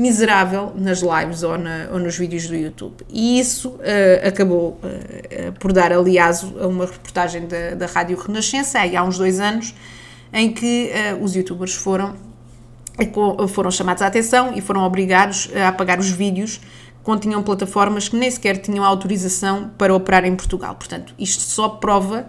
miserável 0.00 0.72
nas 0.74 1.02
lives 1.02 1.42
ou, 1.42 1.58
na, 1.58 1.88
ou 1.92 1.98
nos 1.98 2.16
vídeos 2.16 2.46
do 2.46 2.56
YouTube. 2.56 3.04
E 3.10 3.38
isso 3.38 3.68
uh, 3.68 4.26
acabou 4.26 4.80
uh, 4.82 5.52
por 5.58 5.74
dar, 5.74 5.92
aliás, 5.92 6.42
a 6.58 6.66
uma 6.66 6.86
reportagem 6.86 7.46
da, 7.46 7.74
da 7.74 7.86
Rádio 7.86 8.16
Renascença, 8.16 8.78
aí 8.78 8.96
há 8.96 9.04
uns 9.04 9.18
dois 9.18 9.38
anos, 9.38 9.74
em 10.32 10.50
que 10.50 10.90
uh, 10.90 11.22
os 11.22 11.36
youtubers 11.36 11.74
foram, 11.74 12.16
foram 13.48 13.70
chamados 13.70 14.02
à 14.02 14.06
atenção 14.06 14.54
e 14.54 14.62
foram 14.62 14.84
obrigados 14.84 15.50
a 15.54 15.68
apagar 15.68 15.98
os 15.98 16.10
vídeos 16.10 16.60
continham 17.02 17.42
plataformas 17.42 18.10
que 18.10 18.16
nem 18.16 18.30
sequer 18.30 18.58
tinham 18.58 18.84
autorização 18.84 19.70
para 19.78 19.94
operar 19.94 20.26
em 20.26 20.36
Portugal. 20.36 20.74
Portanto, 20.74 21.14
isto 21.18 21.42
só 21.42 21.66
prova 21.66 22.26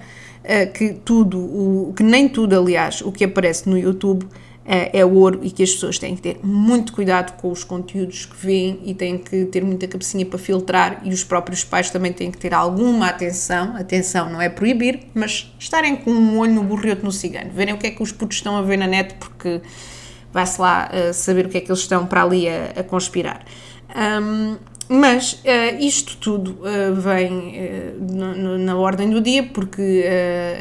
que 0.73 0.93
tudo, 0.93 1.37
o, 1.39 1.93
que 1.93 2.01
nem 2.01 2.29
tudo, 2.29 2.57
aliás, 2.57 3.01
o 3.01 3.11
que 3.11 3.25
aparece 3.25 3.69
no 3.69 3.77
YouTube 3.77 4.25
é, 4.65 4.99
é 4.99 5.05
ouro 5.05 5.39
e 5.43 5.49
que 5.49 5.63
as 5.63 5.71
pessoas 5.71 5.97
têm 5.97 6.15
que 6.15 6.21
ter 6.21 6.39
muito 6.43 6.93
cuidado 6.93 7.35
com 7.41 7.51
os 7.51 7.63
conteúdos 7.63 8.25
que 8.25 8.35
veem 8.37 8.79
e 8.85 8.93
têm 8.93 9.17
que 9.17 9.45
ter 9.45 9.63
muita 9.63 9.87
cabecinha 9.87 10.25
para 10.25 10.37
filtrar 10.37 11.01
e 11.03 11.11
os 11.11 11.23
próprios 11.23 11.63
pais 11.63 11.89
também 11.89 12.13
têm 12.13 12.29
que 12.29 12.37
ter 12.37 12.53
alguma 12.53 13.07
atenção, 13.07 13.75
atenção 13.75 14.29
não 14.29 14.41
é 14.41 14.49
proibir, 14.49 15.01
mas 15.13 15.51
estarem 15.57 15.95
com 15.95 16.11
um 16.11 16.37
olho 16.37 16.53
no 16.53 16.63
burro 16.63 16.87
outro 16.89 17.05
no 17.05 17.11
cigano, 17.11 17.51
verem 17.51 17.73
o 17.73 17.77
que 17.77 17.87
é 17.87 17.91
que 17.91 18.03
os 18.03 18.11
putos 18.11 18.37
estão 18.37 18.55
a 18.55 18.61
ver 18.61 18.77
na 18.77 18.87
net 18.87 19.15
porque 19.15 19.61
vai-se 20.31 20.61
lá 20.61 20.89
uh, 20.91 21.13
saber 21.13 21.47
o 21.47 21.49
que 21.49 21.57
é 21.57 21.61
que 21.61 21.71
eles 21.71 21.81
estão 21.81 22.05
para 22.05 22.23
ali 22.23 22.47
a, 22.47 22.73
a 22.77 22.83
conspirar. 22.83 23.43
Um, 23.95 24.57
mas 24.87 25.33
uh, 25.33 25.79
isto 25.79 26.17
tudo 26.17 26.57
uh, 26.59 26.93
vem 26.95 27.53
uh, 27.55 28.57
na 28.59 28.75
ordem 28.75 29.09
do 29.09 29.21
dia, 29.21 29.41
porque 29.41 30.03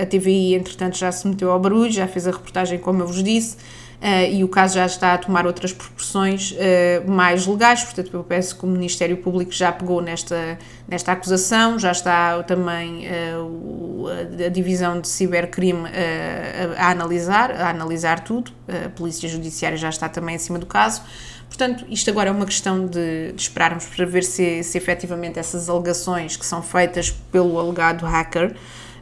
a 0.00 0.06
TVI, 0.06 0.54
entretanto, 0.54 0.96
já 0.96 1.10
se 1.10 1.26
meteu 1.26 1.50
ao 1.50 1.58
barulho, 1.58 1.90
já 1.90 2.06
fez 2.06 2.28
a 2.28 2.30
reportagem, 2.30 2.78
como 2.78 3.02
eu 3.02 3.08
vos 3.08 3.24
disse, 3.24 3.56
uh, 4.00 4.32
e 4.32 4.42
o 4.42 4.48
caso 4.48 4.74
já 4.74 4.86
está 4.86 5.14
a 5.14 5.18
tomar 5.18 5.46
outras 5.46 5.72
proporções 5.72 6.52
uh, 6.52 7.10
mais 7.10 7.46
legais, 7.46 7.84
portanto 7.84 8.10
eu 8.14 8.24
penso 8.24 8.56
que 8.56 8.64
o 8.64 8.68
Ministério 8.68 9.16
Público 9.16 9.52
já 9.52 9.70
pegou 9.70 10.00
nesta, 10.00 10.58
nesta 10.88 11.12
acusação, 11.12 11.78
já 11.78 11.92
está 11.92 12.42
também 12.42 13.06
uh, 13.06 14.06
a, 14.46 14.48
Divisão 14.48 15.00
de 15.00 15.08
Cibercrime 15.08 15.88
a, 15.88 16.86
a, 16.86 16.90
analisar, 16.90 17.50
a 17.52 17.70
analisar 17.70 18.20
tudo, 18.20 18.52
a 18.68 18.88
Polícia 18.88 19.28
Judiciária 19.28 19.76
já 19.76 19.88
está 19.88 20.08
também 20.08 20.36
em 20.36 20.38
cima 20.38 20.58
do 20.58 20.66
caso, 20.66 21.02
Portanto, 21.50 21.84
isto 21.90 22.08
agora 22.08 22.28
é 22.28 22.32
uma 22.32 22.46
questão 22.46 22.86
de, 22.86 23.32
de 23.32 23.42
esperarmos 23.42 23.84
para 23.84 24.06
ver 24.06 24.22
se, 24.22 24.62
se 24.62 24.78
efetivamente 24.78 25.36
essas 25.36 25.68
alegações 25.68 26.36
que 26.36 26.46
são 26.46 26.62
feitas 26.62 27.10
pelo 27.10 27.58
alegado 27.58 28.06
hacker 28.06 28.54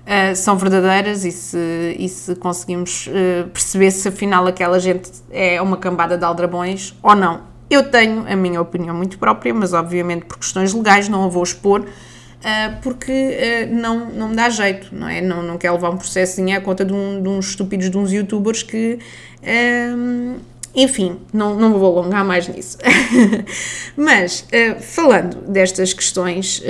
uh, 0.08 0.34
são 0.34 0.56
verdadeiras 0.56 1.24
e 1.24 1.30
se, 1.30 1.96
e 1.98 2.08
se 2.08 2.34
conseguimos 2.36 3.06
uh, 3.06 3.48
perceber 3.50 3.90
se 3.90 4.08
afinal 4.08 4.46
aquela 4.46 4.80
gente 4.80 5.10
é 5.30 5.60
uma 5.60 5.76
cambada 5.76 6.16
de 6.16 6.24
aldrabões 6.24 6.94
ou 7.02 7.14
não. 7.14 7.42
Eu 7.70 7.90
tenho 7.90 8.26
a 8.26 8.34
minha 8.34 8.60
opinião 8.62 8.96
muito 8.96 9.18
própria, 9.18 9.52
mas 9.52 9.74
obviamente 9.74 10.24
por 10.24 10.38
questões 10.38 10.72
legais 10.72 11.08
não 11.08 11.24
a 11.24 11.28
vou 11.28 11.42
expor, 11.42 11.80
uh, 11.82 11.86
porque 12.82 13.12
uh, 13.12 13.74
não, 13.74 14.06
não 14.10 14.28
me 14.30 14.36
dá 14.36 14.48
jeito, 14.48 14.88
não 14.94 15.06
é? 15.06 15.20
Não, 15.20 15.42
não 15.42 15.58
quero 15.58 15.74
levar 15.74 15.90
um 15.90 15.98
processinho 15.98 16.56
à 16.56 16.60
conta 16.60 16.84
de, 16.84 16.94
um, 16.94 17.22
de 17.22 17.28
uns 17.28 17.50
estúpidos 17.50 17.90
de 17.90 17.98
uns 17.98 18.10
youtubers 18.10 18.62
que. 18.62 18.98
Enfim, 20.74 21.18
não, 21.32 21.56
não 21.56 21.72
vou 21.72 21.98
alongar 21.98 22.24
mais 22.24 22.46
nisso. 22.46 22.78
mas, 23.96 24.42
uh, 24.42 24.80
falando 24.80 25.36
destas 25.48 25.92
questões 25.92 26.62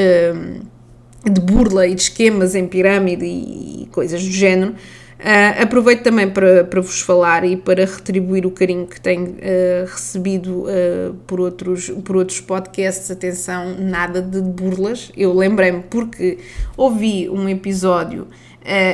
de 1.24 1.40
burla 1.40 1.86
e 1.86 1.94
de 1.94 2.02
esquemas 2.02 2.54
em 2.54 2.66
pirâmide 2.66 3.24
e, 3.24 3.88
coisas 3.90 4.22
do 4.22 4.30
género, 4.30 4.74
Uh, 5.18 5.62
aproveito 5.64 6.04
também 6.04 6.30
para, 6.30 6.62
para 6.62 6.80
vos 6.80 7.00
falar 7.00 7.44
e 7.44 7.56
para 7.56 7.84
retribuir 7.84 8.46
o 8.46 8.52
carinho 8.52 8.86
que 8.86 9.00
tenho 9.00 9.30
uh, 9.30 9.84
recebido 9.84 10.62
uh, 10.62 11.14
por, 11.26 11.40
outros, 11.40 11.90
por 12.04 12.16
outros 12.16 12.40
podcasts. 12.40 13.10
Atenção, 13.10 13.74
nada 13.80 14.22
de 14.22 14.40
burlas. 14.40 15.10
Eu 15.16 15.34
lembrei-me 15.34 15.82
porque 15.82 16.38
ouvi 16.76 17.28
um 17.28 17.48
episódio 17.48 18.28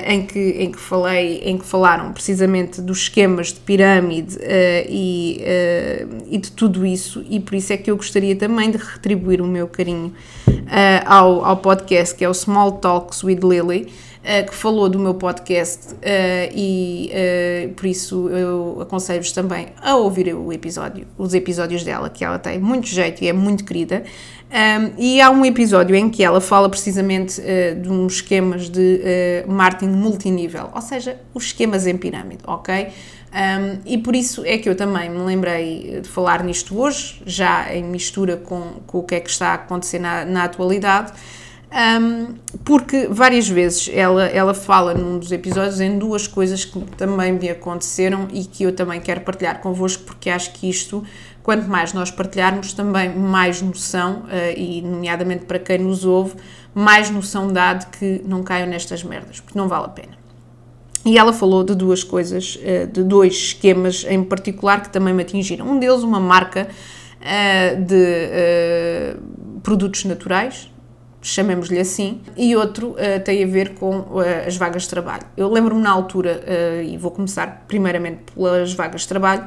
em, 0.06 0.26
que, 0.26 0.38
em, 0.38 0.70
que 0.70 0.78
falei, 0.78 1.40
em 1.44 1.58
que 1.58 1.64
falaram 1.64 2.12
precisamente 2.12 2.80
dos 2.80 2.98
esquemas 2.98 3.48
de 3.48 3.60
pirâmide 3.60 4.38
e, 4.88 5.40
e 6.26 6.38
de 6.38 6.52
tudo 6.52 6.86
isso, 6.86 7.24
e 7.28 7.40
por 7.40 7.54
isso 7.54 7.72
é 7.72 7.76
que 7.76 7.90
eu 7.90 7.96
gostaria 7.96 8.36
também 8.36 8.70
de 8.70 8.78
retribuir 8.78 9.40
o 9.40 9.46
meu 9.46 9.66
carinho 9.66 10.12
ao, 11.06 11.44
ao 11.44 11.56
podcast 11.56 12.14
que 12.14 12.24
é 12.24 12.28
o 12.28 12.34
Small 12.34 12.72
Talks 12.72 13.24
with 13.24 13.40
Lily. 13.42 13.92
Que 14.48 14.54
falou 14.54 14.88
do 14.88 14.98
meu 14.98 15.12
podcast 15.12 15.92
uh, 15.92 15.98
e 16.54 17.12
uh, 17.12 17.74
por 17.74 17.84
isso 17.84 18.30
eu 18.30 18.78
aconselho-vos 18.80 19.32
também 19.32 19.66
a 19.82 19.96
ouvir 19.96 20.34
o 20.34 20.50
episódio, 20.50 21.06
os 21.18 21.34
episódios 21.34 21.84
dela, 21.84 22.08
que 22.08 22.24
ela 22.24 22.38
tem 22.38 22.58
muito 22.58 22.86
jeito 22.86 23.22
e 23.22 23.28
é 23.28 23.34
muito 23.34 23.66
querida. 23.66 24.02
Um, 24.54 24.92
e 24.96 25.20
há 25.20 25.30
um 25.30 25.44
episódio 25.44 25.96
em 25.96 26.08
que 26.08 26.22
ela 26.22 26.40
fala 26.40 26.68
precisamente 26.68 27.42
de 27.82 27.88
uns 27.88 28.14
esquemas 28.14 28.68
de 28.68 29.00
marketing 29.48 29.90
multinível, 29.90 30.70
ou 30.72 30.80
seja, 30.80 31.18
os 31.34 31.46
esquemas 31.46 31.88
em 31.88 31.96
pirâmide, 31.96 32.44
ok? 32.46 32.86
Um, 33.34 33.80
e 33.84 33.98
por 33.98 34.14
isso 34.14 34.44
é 34.44 34.56
que 34.56 34.68
eu 34.68 34.76
também 34.76 35.10
me 35.10 35.18
lembrei 35.18 36.00
de 36.00 36.08
falar 36.08 36.44
nisto 36.44 36.78
hoje, 36.78 37.20
já 37.26 37.74
em 37.74 37.82
mistura 37.82 38.36
com, 38.36 38.74
com 38.86 38.98
o 38.98 39.02
que 39.02 39.16
é 39.16 39.20
que 39.20 39.28
está 39.28 39.48
a 39.48 39.54
acontecer 39.54 39.98
na, 39.98 40.24
na 40.24 40.44
atualidade. 40.44 41.12
Um, 41.74 42.36
porque 42.64 43.08
várias 43.10 43.48
vezes 43.48 43.90
ela, 43.92 44.26
ela 44.26 44.54
fala 44.54 44.94
num 44.94 45.18
dos 45.18 45.32
episódios 45.32 45.80
em 45.80 45.98
duas 45.98 46.28
coisas 46.28 46.64
que 46.64 46.78
também 46.96 47.32
me 47.32 47.48
aconteceram 47.48 48.28
e 48.32 48.44
que 48.44 48.62
eu 48.62 48.72
também 48.72 49.00
quero 49.00 49.22
partilhar 49.22 49.60
convosco, 49.60 50.04
porque 50.04 50.30
acho 50.30 50.52
que 50.52 50.70
isto, 50.70 51.02
quanto 51.44 51.68
mais 51.68 51.92
nós 51.92 52.10
partilharmos, 52.10 52.72
também 52.72 53.14
mais 53.14 53.62
noção, 53.62 54.22
uh, 54.22 54.58
e 54.58 54.82
nomeadamente 54.82 55.44
para 55.44 55.60
quem 55.60 55.78
nos 55.78 56.04
ouve, 56.04 56.34
mais 56.74 57.08
noção 57.10 57.46
dá 57.52 57.74
de 57.74 57.86
que 57.86 58.22
não 58.26 58.42
caiam 58.42 58.66
nestas 58.66 59.04
merdas, 59.04 59.38
porque 59.38 59.56
não 59.56 59.68
vale 59.68 59.84
a 59.84 59.90
pena. 59.90 60.18
E 61.04 61.16
ela 61.16 61.32
falou 61.32 61.62
de 61.62 61.74
duas 61.74 62.02
coisas, 62.02 62.56
uh, 62.56 62.86
de 62.88 63.04
dois 63.04 63.34
esquemas 63.34 64.04
em 64.08 64.24
particular 64.24 64.82
que 64.82 64.88
também 64.88 65.14
me 65.14 65.22
atingiram. 65.22 65.68
Um 65.70 65.78
deles, 65.78 66.02
uma 66.02 66.18
marca 66.18 66.66
uh, 67.20 67.84
de 67.84 69.16
produtos 69.62 70.04
naturais, 70.04 70.70
chamemos-lhe 71.24 71.80
assim, 71.80 72.20
e 72.36 72.54
outro 72.54 72.90
uh, 72.90 73.20
tem 73.24 73.42
a 73.42 73.46
ver 73.46 73.74
com 73.74 74.00
uh, 74.00 74.20
as 74.46 74.56
vagas 74.56 74.82
de 74.82 74.90
trabalho. 74.90 75.24
Eu 75.36 75.50
lembro-me 75.50 75.80
na 75.80 75.90
altura, 75.90 76.42
uh, 76.42 76.82
e 76.82 76.98
vou 76.98 77.10
começar 77.10 77.64
primeiramente 77.66 78.32
pelas 78.34 78.74
vagas 78.74 79.02
de 79.02 79.08
trabalho, 79.08 79.44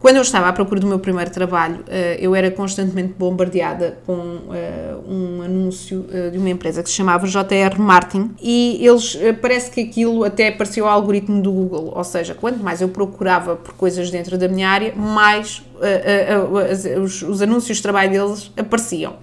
quando 0.00 0.16
eu 0.16 0.22
estava 0.22 0.48
à 0.48 0.52
procura 0.52 0.80
do 0.80 0.86
meu 0.86 0.98
primeiro 0.98 1.30
trabalho, 1.30 1.84
eu 2.18 2.34
era 2.34 2.50
constantemente 2.50 3.14
bombardeada 3.18 3.98
com 4.06 4.38
um 5.08 5.42
anúncio 5.42 6.06
de 6.30 6.38
uma 6.38 6.50
empresa 6.50 6.82
que 6.82 6.88
se 6.88 6.94
chamava 6.94 7.26
JR 7.26 7.78
Martin 7.78 8.30
e 8.40 8.78
eles, 8.80 9.18
parece 9.42 9.70
que 9.70 9.80
aquilo 9.80 10.24
até 10.24 10.48
apareceu 10.48 10.86
ao 10.86 10.92
algoritmo 10.92 11.42
do 11.42 11.50
Google, 11.50 11.92
ou 11.96 12.04
seja, 12.04 12.34
quanto 12.34 12.62
mais 12.62 12.80
eu 12.80 12.88
procurava 12.88 13.56
por 13.56 13.74
coisas 13.74 14.10
dentro 14.10 14.38
da 14.38 14.48
minha 14.48 14.68
área, 14.68 14.94
mais 14.94 15.62
os 17.02 17.42
anúncios 17.42 17.78
de 17.78 17.82
trabalho 17.82 18.10
deles 18.10 18.52
apareciam. 18.56 19.16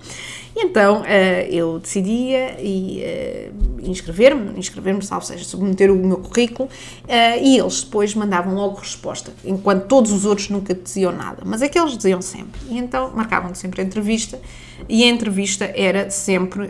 E 0.55 0.63
então 0.63 1.01
uh, 1.01 1.05
eu 1.50 1.79
decidia 1.79 2.55
e 2.62 3.03
uh, 3.03 3.89
inscrever-me, 3.89 4.57
inscrever-me, 4.57 5.03
salvo 5.03 5.25
seja, 5.25 5.43
submeter 5.43 5.91
o 5.91 5.95
meu 5.95 6.17
currículo, 6.17 6.69
uh, 6.69 7.43
e 7.43 7.57
eles 7.59 7.83
depois 7.83 8.15
mandavam 8.15 8.55
logo 8.55 8.79
resposta, 8.79 9.33
enquanto 9.43 9.88
todos 9.88 10.13
os 10.13 10.24
outros 10.25 10.50
nunca 10.50 10.74
diziam 10.74 11.12
nada, 11.12 11.43
mas 11.45 11.62
aqueles 11.62 11.97
diziam 11.97 12.21
sempre. 12.21 12.62
E 12.69 12.77
então 12.77 13.12
marcavam 13.13 13.53
sempre 13.53 13.81
a 13.81 13.83
entrevista, 13.83 14.39
e 14.88 15.03
a 15.03 15.07
entrevista 15.07 15.71
era 15.75 16.09
sempre 16.09 16.69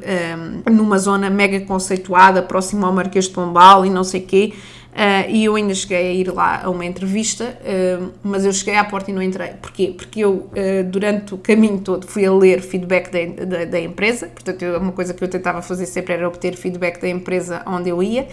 numa 0.72 0.98
zona 0.98 1.30
mega 1.30 1.60
conceituada, 1.62 2.42
próximo 2.42 2.86
ao 2.86 2.94
Marquês 2.94 3.26
de 3.26 3.32
Pombal 3.32 3.86
e 3.86 3.90
não 3.90 4.04
sei 4.04 4.22
o 4.22 4.26
quê, 4.26 4.54
Uh, 4.96 5.30
e 5.30 5.44
eu 5.44 5.56
ainda 5.56 5.76
cheguei 5.76 5.98
a 5.98 6.14
ir 6.14 6.34
lá 6.34 6.62
a 6.64 6.70
uma 6.70 6.86
entrevista, 6.86 7.58
uh, 7.60 8.14
mas 8.24 8.46
eu 8.46 8.54
cheguei 8.54 8.76
à 8.76 8.84
porta 8.86 9.12
e 9.12 9.14
não 9.14 9.22
entrei. 9.22 9.50
Porquê? 9.62 9.94
Porque 9.96 10.22
eu, 10.22 10.50
uh, 10.50 10.84
durante 10.90 11.34
o 11.34 11.38
caminho 11.38 11.80
todo, 11.80 12.08
fui 12.08 12.26
a 12.26 12.32
ler 12.32 12.62
feedback 12.62 13.12
da, 13.12 13.44
da, 13.44 13.66
da 13.66 13.80
empresa, 13.82 14.28
portanto, 14.28 14.64
uma 14.80 14.94
coisa 14.94 15.14
que 15.14 15.22
eu 15.22 15.28
tentava 15.28 15.62
fazer 15.62 15.86
sempre 15.86 16.14
era 16.14 16.26
obter 16.26 16.56
feedback 16.56 17.02
da 17.02 17.10
empresa 17.10 17.62
onde 17.68 17.90
eu 17.90 18.02
ia. 18.02 18.30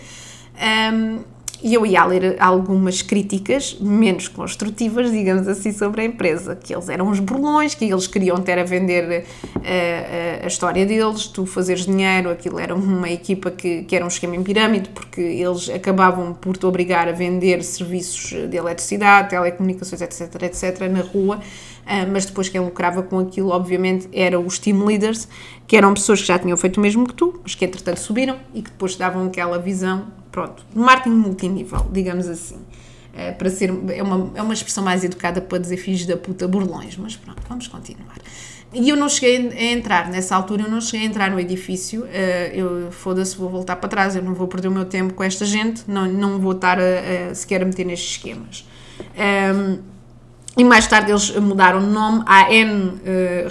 Um, 0.55 1.25
e 1.63 1.75
eu 1.75 1.87
ia 1.87 2.05
ler 2.05 2.37
algumas 2.41 3.03
críticas 3.03 3.77
menos 3.81 4.27
construtivas, 4.27 5.13
digamos 5.13 5.47
assim, 5.47 5.73
sobre 5.73 6.01
a 6.01 6.05
empresa, 6.05 6.57
que 6.57 6.75
eles 6.75 6.89
eram 6.89 7.07
uns 7.07 7.21
burlões, 7.21 7.75
que 7.75 7.85
eles 7.85 8.09
queriam 8.09 8.39
ter 8.39 8.59
a 8.59 8.65
vender 8.65 9.05
uh, 9.05 9.61
uh, 9.61 10.45
a 10.45 10.47
história 10.47 10.85
deles, 10.85 11.29
tu 11.29 11.47
fazeres 11.47 11.87
dinheiro, 11.87 12.31
aquilo 12.31 12.59
era 12.59 12.75
uma 12.75 13.09
equipa 13.09 13.51
que, 13.51 13.85
que 13.85 13.95
era 13.95 14.05
um 14.05 14.09
esquema 14.09 14.35
em 14.35 14.43
pirâmide, 14.43 14.89
porque 14.89 15.21
eles 15.21 15.71
acabavam 15.71 16.35
por 16.35 16.57
te 16.57 16.67
obrigar 16.67 17.09
a 17.09 17.13
vender 17.13 17.63
serviços 17.63 18.49
de 18.51 18.57
eletricidade, 18.57 19.31
telecomunicações, 19.31 20.03
etc, 20.03 20.43
etc, 20.43 20.81
na 20.91 21.03
rua, 21.03 21.37
uh, 21.37 22.11
mas 22.13 22.27
depois 22.27 22.49
quem 22.49 22.61
lucrava 22.61 23.05
com 23.05 23.21
aquilo, 23.21 23.51
obviamente, 23.51 24.09
eram 24.13 24.45
os 24.45 24.59
team 24.59 24.85
leaders, 24.85 25.29
que 25.69 25.77
eram 25.77 25.95
pessoas 25.95 26.21
que 26.21 26.27
já 26.27 26.39
tinham 26.41 26.57
feito 26.57 26.79
o 26.79 26.81
mesmo 26.81 27.07
que 27.07 27.15
tu, 27.15 27.39
mas 27.41 27.55
que 27.55 27.65
entretanto 27.65 28.01
subiram 28.01 28.37
e 28.53 28.63
que 28.63 28.71
depois 28.71 28.97
davam 28.97 29.27
aquela 29.27 29.61
visão 29.61 30.22
Pronto, 30.33 30.65
marketing 30.75 31.17
multinível, 31.17 31.87
digamos 31.93 32.27
assim. 32.27 32.57
É, 33.15 33.31
para 33.31 33.51
ser, 33.51 33.69
é, 33.91 34.03
uma, 34.03 34.31
é 34.35 34.41
uma 34.41 34.55
expressão 34.55 34.83
mais 34.83 35.05
educada 35.05 35.43
para 35.43 35.59
dizer 35.59 35.77
filhos 35.77 36.07
da 36.07 36.17
puta 36.17 36.49
burlões, 36.49 36.97
mas 36.97 37.15
pronto, 37.15 37.43
vamos 37.47 37.69
continuar. 37.69 38.17
E 38.73 38.89
eu 38.89 38.97
não 38.97 39.07
cheguei 39.07 39.51
a 39.51 39.73
entrar, 39.73 40.09
nessa 40.11 40.35
altura 40.35 40.63
eu 40.63 40.71
não 40.71 40.81
cheguei 40.81 41.07
a 41.07 41.11
entrar 41.11 41.31
no 41.31 41.39
edifício, 41.39 42.05
uh, 42.05 42.07
eu 42.55 42.91
foda-se, 42.91 43.37
vou 43.37 43.51
voltar 43.51 43.77
para 43.77 43.89
trás, 43.91 44.17
eu 44.17 44.23
não 44.23 44.33
vou 44.33 44.49
perder 44.49 44.69
o 44.69 44.71
meu 44.71 44.87
tempo 44.87 45.13
com 45.13 45.23
esta 45.23 45.45
gente, 45.45 45.85
não, 45.87 46.11
não 46.11 46.39
vou 46.39 46.53
estar 46.53 46.79
a, 46.81 47.31
a 47.31 47.35
sequer 47.35 47.61
a 47.61 47.67
meter 47.67 47.85
nestes 47.85 48.13
esquemas. 48.13 48.67
Um, 49.15 49.21
ehm, 49.21 49.79
e 50.57 50.63
mais 50.65 50.87
tarde 50.87 51.11
eles 51.11 51.35
mudaram 51.37 51.81
de 51.81 51.87
nome. 51.87 52.23
Há 52.27 52.53
N 52.53 52.75
uh, 52.75 52.99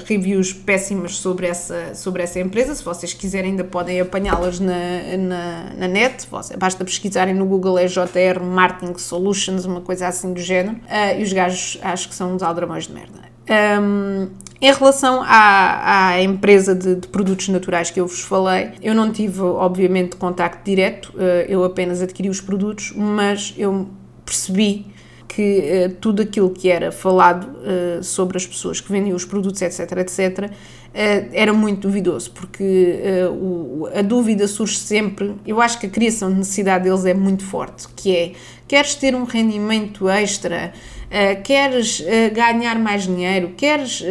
reviews 0.05 0.53
péssimas 0.53 1.17
sobre 1.17 1.47
essa, 1.47 1.95
sobre 1.95 2.21
essa 2.21 2.39
empresa. 2.39 2.75
Se 2.75 2.83
vocês 2.83 3.11
quiserem, 3.13 3.51
ainda 3.51 3.63
podem 3.63 3.99
apanhá-las 3.99 4.59
na, 4.59 4.73
na, 5.17 5.63
na, 5.77 5.87
net. 5.87 6.27
Basta 6.59 6.85
pesquisarem 6.85 7.33
no 7.33 7.45
Google 7.45 7.79
é 7.79 7.87
JR 7.87 8.39
Marketing 8.43 8.97
Solutions, 8.97 9.65
uma 9.65 9.81
coisa 9.81 10.07
assim 10.07 10.31
do 10.31 10.39
género. 10.39 10.75
Uh, 10.75 11.19
e 11.19 11.23
os 11.23 11.33
gajos 11.33 11.79
acho 11.81 12.07
que 12.07 12.13
são 12.13 12.35
uns 12.35 12.43
aldramões 12.43 12.85
de 12.85 12.93
merda. 12.93 13.31
Um, 13.49 14.29
em 14.61 14.71
relação 14.71 15.23
à, 15.23 16.09
à 16.09 16.21
empresa 16.21 16.75
de, 16.75 16.95
de, 16.95 17.07
produtos 17.07 17.47
naturais 17.49 17.89
que 17.89 17.99
eu 17.99 18.05
vos 18.05 18.21
falei, 18.21 18.73
eu 18.81 18.93
não 18.93 19.11
tive, 19.11 19.41
obviamente, 19.41 20.15
contacto 20.15 20.63
direto, 20.63 21.11
uh, 21.15 21.21
eu 21.49 21.63
apenas 21.63 21.99
adquiri 21.99 22.29
os 22.29 22.39
produtos, 22.39 22.93
mas 22.95 23.55
eu 23.57 23.89
percebi 24.23 24.90
que 25.33 25.87
uh, 25.87 25.95
tudo 26.01 26.21
aquilo 26.21 26.49
que 26.49 26.69
era 26.69 26.91
falado 26.91 27.45
uh, 27.45 28.03
sobre 28.03 28.35
as 28.35 28.45
pessoas 28.45 28.81
que 28.81 28.91
vendiam 28.91 29.15
os 29.15 29.23
produtos, 29.23 29.61
etc., 29.61 29.99
etc., 29.99 30.49
uh, 30.49 30.51
era 31.31 31.53
muito 31.53 31.87
duvidoso, 31.87 32.31
porque 32.31 32.99
o, 33.31 33.87
a 33.95 34.01
dúvida 34.01 34.45
surge 34.45 34.77
sempre. 34.77 35.33
Eu 35.47 35.61
acho 35.61 35.79
que 35.79 35.85
a 35.85 35.89
criação 35.89 36.29
de 36.29 36.39
necessidade 36.39 36.83
deles 36.83 37.05
é 37.05 37.13
muito 37.13 37.45
forte, 37.45 37.87
que 37.95 38.13
é 38.13 38.31
queres 38.67 38.95
ter 38.95 39.15
um 39.15 39.25
rendimento 39.25 40.07
extra, 40.07 40.71
queres 41.43 42.01
ganhar 42.33 42.79
mais 42.79 43.03
dinheiro, 43.03 43.49
queres 43.57 44.01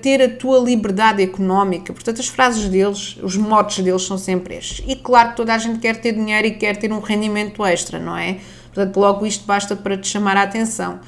ter 0.00 0.22
a 0.22 0.30
tua 0.30 0.58
liberdade 0.60 1.22
económica. 1.22 1.92
Portanto, 1.92 2.18
as 2.18 2.26
frases 2.26 2.70
deles, 2.70 3.18
os 3.22 3.36
motes 3.36 3.84
deles 3.84 4.02
são 4.02 4.16
sempre 4.16 4.56
estes. 4.56 4.82
E 4.88 4.96
claro 4.96 5.30
que 5.30 5.36
toda 5.36 5.54
a 5.54 5.58
gente 5.58 5.78
quer 5.78 5.96
ter 5.96 6.12
dinheiro 6.14 6.46
e 6.46 6.52
quer 6.52 6.78
ter 6.78 6.90
um 6.90 7.00
rendimento 7.00 7.62
extra, 7.62 7.98
não 7.98 8.16
é? 8.16 8.38
Portanto, 8.78 8.96
logo 8.96 9.26
isto 9.26 9.44
basta 9.44 9.74
para 9.74 9.96
te 9.96 10.06
chamar 10.06 10.36
a 10.36 10.42
atenção. 10.42 11.00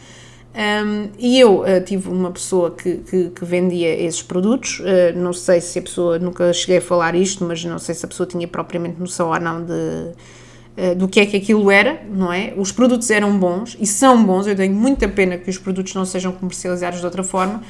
Um, 0.52 1.10
e 1.16 1.38
eu 1.38 1.60
uh, 1.60 1.80
tive 1.84 2.08
uma 2.08 2.32
pessoa 2.32 2.72
que, 2.72 2.96
que, 2.96 3.30
que 3.30 3.44
vendia 3.44 3.88
esses 3.94 4.20
produtos, 4.20 4.80
uh, 4.80 5.16
não 5.16 5.32
sei 5.32 5.60
se 5.60 5.78
a 5.78 5.82
pessoa, 5.82 6.18
nunca 6.18 6.52
cheguei 6.52 6.78
a 6.78 6.80
falar 6.80 7.14
isto, 7.14 7.44
mas 7.44 7.64
não 7.64 7.78
sei 7.78 7.94
se 7.94 8.04
a 8.04 8.08
pessoa 8.08 8.26
tinha 8.26 8.48
propriamente 8.48 8.98
noção 8.98 9.28
ou 9.28 9.38
não 9.38 9.64
de, 9.64 9.72
uh, 9.72 10.96
do 10.96 11.06
que 11.06 11.20
é 11.20 11.26
que 11.26 11.36
aquilo 11.36 11.70
era, 11.70 12.02
não 12.10 12.32
é? 12.32 12.52
Os 12.56 12.72
produtos 12.72 13.08
eram 13.08 13.38
bons 13.38 13.76
e 13.78 13.86
são 13.86 14.24
bons, 14.24 14.48
eu 14.48 14.56
tenho 14.56 14.74
muita 14.74 15.08
pena 15.08 15.38
que 15.38 15.48
os 15.48 15.56
produtos 15.56 15.94
não 15.94 16.04
sejam 16.04 16.32
comercializados 16.32 16.98
de 16.98 17.04
outra 17.04 17.22
forma, 17.22 17.62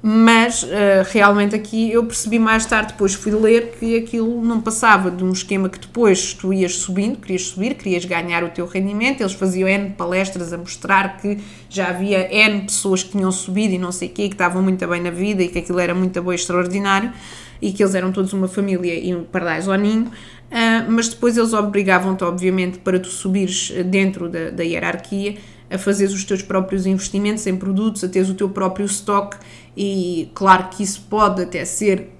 mas 0.00 0.62
uh, 0.62 0.68
realmente 1.10 1.56
aqui 1.56 1.90
eu 1.90 2.04
percebi 2.04 2.38
mais 2.38 2.64
tarde, 2.64 2.92
depois 2.92 3.14
fui 3.14 3.32
ler 3.32 3.72
que 3.78 3.96
aquilo 3.96 4.40
não 4.44 4.60
passava 4.60 5.10
de 5.10 5.24
um 5.24 5.32
esquema 5.32 5.68
que 5.68 5.78
depois 5.78 6.32
tu 6.34 6.52
ias 6.52 6.76
subindo, 6.76 7.18
querias 7.18 7.42
subir, 7.42 7.74
querias 7.74 8.04
ganhar 8.04 8.44
o 8.44 8.48
teu 8.48 8.66
rendimento, 8.66 9.20
eles 9.20 9.32
faziam 9.32 9.68
N 9.68 9.90
palestras 9.90 10.52
a 10.52 10.58
mostrar 10.58 11.16
que 11.16 11.38
já 11.68 11.88
havia 11.88 12.32
N 12.32 12.62
pessoas 12.62 13.02
que 13.02 13.10
tinham 13.10 13.32
subido 13.32 13.74
e 13.74 13.78
não 13.78 13.90
sei 13.90 14.08
o 14.08 14.12
quê, 14.12 14.28
que 14.28 14.34
estavam 14.34 14.62
muito 14.62 14.86
bem 14.86 15.00
na 15.00 15.10
vida 15.10 15.42
e 15.42 15.48
que 15.48 15.58
aquilo 15.58 15.80
era 15.80 15.94
muito 15.94 16.22
bom 16.22 16.32
e 16.32 16.36
extraordinário 16.36 17.12
e 17.60 17.72
que 17.72 17.82
eles 17.82 17.94
eram 17.96 18.12
todos 18.12 18.32
uma 18.32 18.46
família 18.46 18.94
e 18.94 19.12
um 19.12 19.24
pardais 19.24 19.68
ao 19.68 19.74
ninho, 19.74 20.04
uh, 20.06 20.90
mas 20.90 21.08
depois 21.08 21.36
eles 21.36 21.52
obrigavam-te, 21.52 22.22
obviamente, 22.22 22.78
para 22.78 23.00
tu 23.00 23.08
subires 23.08 23.72
dentro 23.86 24.28
da, 24.28 24.50
da 24.50 24.62
hierarquia, 24.62 25.34
a 25.70 25.78
fazeres 25.78 26.14
os 26.14 26.24
teus 26.24 26.42
próprios 26.42 26.86
investimentos 26.86 27.46
em 27.46 27.56
produtos, 27.56 28.02
a 28.04 28.08
teres 28.08 28.28
o 28.28 28.34
teu 28.34 28.48
próprio 28.48 28.86
stock 28.86 29.36
e 29.76 30.30
claro 30.34 30.68
que 30.70 30.82
isso 30.82 31.02
pode 31.08 31.42
até 31.42 31.64
ser 31.64 32.10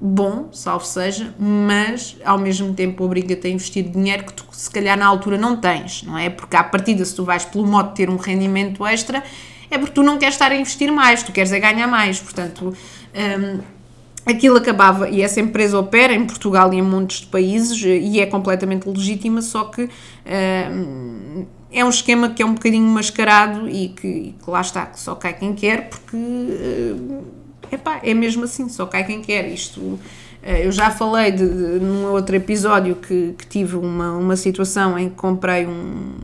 bom, 0.00 0.48
salvo 0.52 0.84
seja, 0.84 1.34
mas 1.38 2.16
ao 2.24 2.38
mesmo 2.38 2.72
tempo 2.72 3.02
obriga-te 3.04 3.46
a 3.48 3.50
investir 3.50 3.88
dinheiro 3.88 4.24
que 4.24 4.32
tu 4.32 4.44
se 4.52 4.70
calhar 4.70 4.96
na 4.96 5.06
altura 5.06 5.36
não 5.36 5.56
tens, 5.56 6.02
não 6.04 6.16
é? 6.16 6.30
Porque 6.30 6.56
à 6.56 6.62
partida 6.62 7.04
se 7.04 7.14
tu 7.14 7.24
vais 7.24 7.44
pelo 7.44 7.66
modo 7.66 7.88
de 7.90 7.96
ter 7.96 8.10
um 8.10 8.16
rendimento 8.16 8.86
extra 8.86 9.22
é 9.70 9.76
porque 9.76 9.92
tu 9.92 10.02
não 10.02 10.18
queres 10.18 10.34
estar 10.34 10.52
a 10.52 10.56
investir 10.56 10.92
mais, 10.92 11.22
tu 11.22 11.32
queres 11.32 11.52
é 11.52 11.60
ganhar 11.60 11.86
mais, 11.86 12.20
portanto... 12.20 12.74
Um, 13.14 13.78
aquilo 14.26 14.58
acabava, 14.58 15.08
e 15.08 15.22
essa 15.22 15.40
empresa 15.40 15.78
opera 15.78 16.12
em 16.12 16.26
Portugal 16.26 16.72
e 16.74 16.76
em 16.76 16.82
montes 16.82 17.20
de 17.20 17.26
países 17.26 17.82
e 17.82 18.20
é 18.20 18.26
completamente 18.26 18.86
legítima, 18.86 19.40
só 19.40 19.64
que 19.64 19.84
uh, 19.84 21.46
é 21.70 21.84
um 21.84 21.88
esquema 21.88 22.30
que 22.30 22.42
é 22.42 22.46
um 22.46 22.54
bocadinho 22.54 22.86
mascarado 22.86 23.68
e 23.68 23.88
que, 23.88 24.08
e 24.08 24.34
que 24.42 24.50
lá 24.50 24.60
está, 24.60 24.86
que 24.86 24.98
só 24.98 25.14
cai 25.14 25.34
quem 25.34 25.54
quer, 25.54 25.88
porque 25.88 26.16
uh, 26.16 27.24
epá, 27.70 28.00
é 28.02 28.14
mesmo 28.14 28.44
assim, 28.44 28.68
só 28.68 28.86
cai 28.86 29.04
quem 29.04 29.20
quer. 29.20 29.46
Isto 29.48 29.80
uh, 29.80 30.00
eu 30.42 30.72
já 30.72 30.90
falei 30.90 31.30
de, 31.30 31.46
de, 31.46 31.84
num 31.84 32.10
outro 32.10 32.34
episódio 32.36 32.96
que, 32.96 33.34
que 33.36 33.46
tive 33.46 33.76
uma, 33.76 34.12
uma 34.12 34.36
situação 34.36 34.98
em 34.98 35.10
que 35.10 35.16
comprei 35.16 35.66
um, 35.66 36.14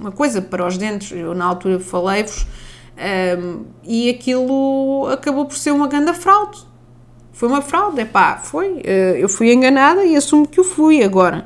uma 0.00 0.10
coisa 0.10 0.40
para 0.40 0.66
os 0.66 0.78
dentes, 0.78 1.12
eu 1.12 1.34
na 1.34 1.44
altura 1.44 1.78
falei-vos 1.78 2.46
um, 3.38 3.64
e 3.84 4.08
aquilo 4.08 5.08
acabou 5.12 5.44
por 5.44 5.56
ser 5.56 5.72
uma 5.72 5.86
grande 5.86 6.14
fraude. 6.14 6.58
Foi 7.32 7.48
uma 7.48 7.62
fraude, 7.62 8.00
é 8.00 8.04
pá, 8.04 8.36
foi. 8.36 8.68
Uh, 8.68 9.16
eu 9.16 9.28
fui 9.28 9.52
enganada 9.52 10.04
e 10.04 10.16
assumo 10.16 10.46
que 10.46 10.60
o 10.60 10.64
fui 10.64 11.02
agora. 11.02 11.44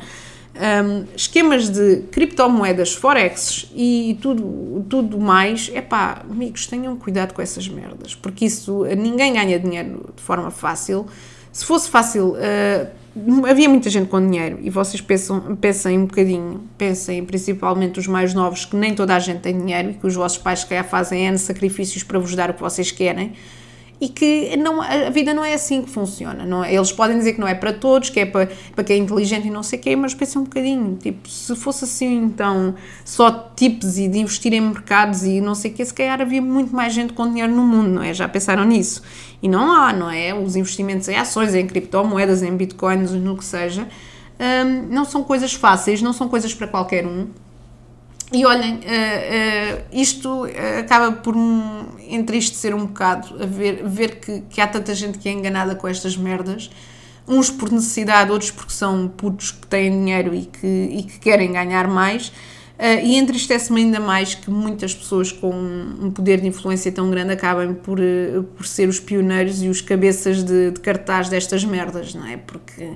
Um, 0.54 1.04
esquemas 1.16 1.68
de 1.68 2.02
criptomoedas, 2.12 2.94
forex 2.94 3.66
e 3.74 4.16
tudo, 4.22 4.86
tudo 4.88 5.18
mais, 5.18 5.68
é 5.74 5.80
pá, 5.80 6.22
amigos, 6.30 6.68
tenham 6.68 6.96
cuidado 6.96 7.34
com 7.34 7.42
essas 7.42 7.66
merdas, 7.66 8.14
porque 8.14 8.44
isso, 8.44 8.84
ninguém 8.96 9.32
ganha 9.32 9.58
dinheiro 9.58 10.10
de 10.14 10.22
forma 10.22 10.52
fácil. 10.52 11.06
Se 11.50 11.64
fosse 11.64 11.90
fácil, 11.90 12.34
uh, 12.34 13.46
havia 13.48 13.68
muita 13.68 13.90
gente 13.90 14.08
com 14.08 14.20
dinheiro 14.20 14.60
e 14.62 14.70
vocês 14.70 15.00
pensam, 15.00 15.56
pensem 15.56 15.98
um 15.98 16.06
bocadinho, 16.06 16.62
pensem 16.78 17.24
principalmente 17.24 17.98
os 17.98 18.06
mais 18.06 18.32
novos 18.32 18.64
que 18.64 18.76
nem 18.76 18.94
toda 18.94 19.16
a 19.16 19.18
gente 19.18 19.40
tem 19.40 19.58
dinheiro 19.58 19.90
e 19.90 19.94
que 19.94 20.06
os 20.06 20.14
vossos 20.14 20.38
pais 20.38 20.62
que 20.62 20.80
fazem 20.84 21.26
N 21.26 21.36
sacrifícios 21.36 22.04
para 22.04 22.18
vos 22.18 22.34
dar 22.36 22.50
o 22.50 22.54
que 22.54 22.60
vocês 22.60 22.92
querem 22.92 23.32
e 24.00 24.08
que 24.08 24.56
não, 24.56 24.80
a 24.82 25.08
vida 25.10 25.32
não 25.32 25.44
é 25.44 25.54
assim 25.54 25.82
que 25.82 25.90
funciona. 25.90 26.44
Não 26.44 26.64
é? 26.64 26.74
Eles 26.74 26.92
podem 26.92 27.16
dizer 27.16 27.34
que 27.34 27.40
não 27.40 27.48
é 27.48 27.54
para 27.54 27.72
todos, 27.72 28.10
que 28.10 28.20
é 28.20 28.26
para, 28.26 28.48
para 28.74 28.84
quem 28.84 28.96
é 28.96 28.98
inteligente 28.98 29.46
e 29.46 29.50
não 29.50 29.62
sei 29.62 29.78
o 29.78 29.82
quê, 29.82 29.96
mas 29.96 30.14
pensem 30.14 30.40
um 30.40 30.44
bocadinho, 30.44 30.96
tipo, 30.96 31.28
se 31.28 31.54
fosse 31.56 31.84
assim 31.84 32.24
então 32.24 32.74
só 33.04 33.30
tips 33.54 33.98
e 33.98 34.08
de 34.08 34.18
investir 34.18 34.52
em 34.52 34.60
mercados 34.60 35.24
e 35.24 35.40
não 35.40 35.54
sei 35.54 35.70
o 35.70 35.74
quê, 35.74 35.84
se 35.84 35.94
calhar 35.94 36.20
havia 36.20 36.42
muito 36.42 36.74
mais 36.74 36.92
gente 36.92 37.12
com 37.12 37.28
dinheiro 37.28 37.54
no 37.54 37.62
mundo, 37.62 37.88
não 37.88 38.02
é? 38.02 38.12
Já 38.12 38.28
pensaram 38.28 38.64
nisso? 38.64 39.02
E 39.42 39.48
não 39.48 39.72
há, 39.72 39.92
não 39.92 40.10
é? 40.10 40.34
Os 40.34 40.56
investimentos 40.56 41.08
em 41.08 41.16
ações, 41.16 41.54
em 41.54 41.66
criptomoedas, 41.66 42.42
em 42.42 42.54
bitcoins, 42.56 43.12
no 43.12 43.36
que 43.36 43.44
seja, 43.44 43.86
um, 44.38 44.92
não 44.92 45.04
são 45.04 45.22
coisas 45.22 45.52
fáceis, 45.54 46.02
não 46.02 46.12
são 46.12 46.28
coisas 46.28 46.52
para 46.52 46.66
qualquer 46.66 47.06
um. 47.06 47.28
E 48.34 48.44
olhem, 48.44 48.74
uh, 48.74 48.78
uh, 48.78 49.82
isto 49.92 50.44
acaba 50.80 51.12
por 51.12 51.36
me 51.36 51.84
entristecer 52.08 52.74
um 52.74 52.86
bocado 52.86 53.40
a 53.40 53.46
ver, 53.46 53.86
ver 53.86 54.16
que, 54.16 54.40
que 54.50 54.60
há 54.60 54.66
tanta 54.66 54.92
gente 54.92 55.18
que 55.18 55.28
é 55.28 55.32
enganada 55.32 55.76
com 55.76 55.86
estas 55.86 56.16
merdas, 56.16 56.68
uns 57.28 57.48
por 57.48 57.70
necessidade, 57.70 58.32
outros 58.32 58.50
porque 58.50 58.72
são 58.72 59.06
putos 59.06 59.52
que 59.52 59.66
têm 59.68 59.88
dinheiro 59.88 60.34
e 60.34 60.46
que, 60.46 60.66
e 60.66 61.02
que 61.04 61.20
querem 61.20 61.52
ganhar 61.52 61.86
mais. 61.86 62.28
Uh, 62.76 62.98
e 63.04 63.16
entristece-me 63.16 63.82
ainda 63.82 64.00
mais 64.00 64.34
que 64.34 64.50
muitas 64.50 64.92
pessoas 64.92 65.30
com 65.30 65.54
um 65.54 66.10
poder 66.10 66.40
de 66.40 66.48
influência 66.48 66.90
tão 66.90 67.08
grande 67.08 67.32
acabem 67.32 67.72
por, 67.72 68.00
por 68.56 68.66
ser 68.66 68.88
os 68.88 68.98
pioneiros 68.98 69.62
e 69.62 69.68
os 69.68 69.80
cabeças 69.80 70.42
de, 70.42 70.72
de 70.72 70.80
cartaz 70.80 71.28
destas 71.28 71.64
merdas, 71.64 72.12
não 72.14 72.26
é? 72.26 72.36
Porque 72.36 72.94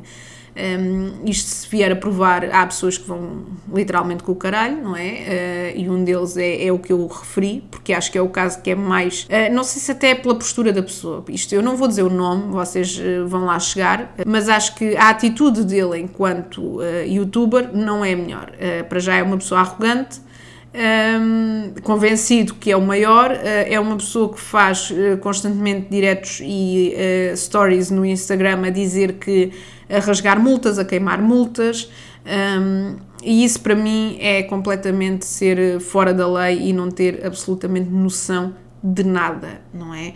um, 0.58 1.24
isto 1.24 1.48
se 1.48 1.68
vier 1.68 1.92
a 1.92 1.96
provar, 1.96 2.44
há 2.52 2.66
pessoas 2.66 2.98
que 2.98 3.06
vão 3.06 3.46
literalmente 3.72 4.22
com 4.22 4.32
o 4.32 4.34
caralho, 4.34 4.82
não 4.82 4.96
é? 4.96 5.72
Uh, 5.74 5.78
e 5.78 5.88
um 5.88 6.02
deles 6.02 6.36
é, 6.36 6.66
é, 6.66 6.72
o 6.72 6.78
que 6.78 6.92
eu 6.92 7.06
referi, 7.06 7.64
porque 7.70 7.92
acho 7.92 8.10
que 8.10 8.18
é 8.18 8.22
o 8.22 8.28
caso 8.28 8.60
que 8.60 8.70
é 8.70 8.74
mais. 8.74 9.24
Uh, 9.24 9.52
não 9.52 9.62
sei 9.62 9.80
se 9.80 9.92
até 9.92 10.10
é 10.10 10.14
pela 10.14 10.34
postura 10.34 10.72
da 10.72 10.82
pessoa. 10.82 11.24
Isto 11.28 11.54
eu 11.54 11.62
não 11.62 11.76
vou 11.76 11.86
dizer 11.86 12.02
o 12.02 12.10
nome, 12.10 12.50
vocês 12.50 12.98
uh, 12.98 13.26
vão 13.26 13.44
lá 13.44 13.58
chegar, 13.58 14.14
mas 14.26 14.48
acho 14.48 14.74
que 14.74 14.96
a 14.96 15.10
atitude 15.10 15.64
dele 15.64 15.98
enquanto 15.98 16.80
youtuber 17.06 17.70
não 17.72 18.04
é 18.04 18.14
melhor. 18.14 18.52
para 18.88 18.98
já 18.98 19.14
é 19.16 19.22
uma 19.22 19.36
pessoa 19.36 19.60
arrogante. 19.60 20.20
Um, 20.74 21.72
convencido 21.83 22.54
que 22.54 22.70
é 22.70 22.76
o 22.76 22.83
maior, 22.83 23.31
uh, 23.31 23.38
é 23.42 23.81
uma 23.81 23.96
pessoa 23.96 24.33
que 24.33 24.38
faz 24.38 24.90
uh, 24.90 25.16
constantemente 25.18 25.88
diretos 25.90 26.40
e 26.42 26.94
uh, 26.94 27.37
stories 27.37 27.90
no 27.90 28.04
Instagram 28.04 28.66
a 28.66 28.70
dizer 28.70 29.14
que 29.14 29.50
a 29.88 29.98
rasgar 29.98 30.38
multas, 30.38 30.78
a 30.78 30.85
queimar 30.85 31.22
multas. 31.22 31.90
Um, 32.26 32.96
e 33.22 33.42
isso 33.44 33.61
para 33.61 33.74
mim 33.74 34.18
é 34.20 34.42
completamente 34.42 35.24
ser 35.24 35.81
fora 35.81 36.12
da 36.12 36.31
lei 36.31 36.68
e 36.68 36.72
não 36.74 36.90
ter 36.90 37.24
absolutamente 37.24 37.88
noção 37.88 38.54
de 38.85 39.02
nada, 39.02 39.62
não 39.74 39.92
é? 39.92 40.12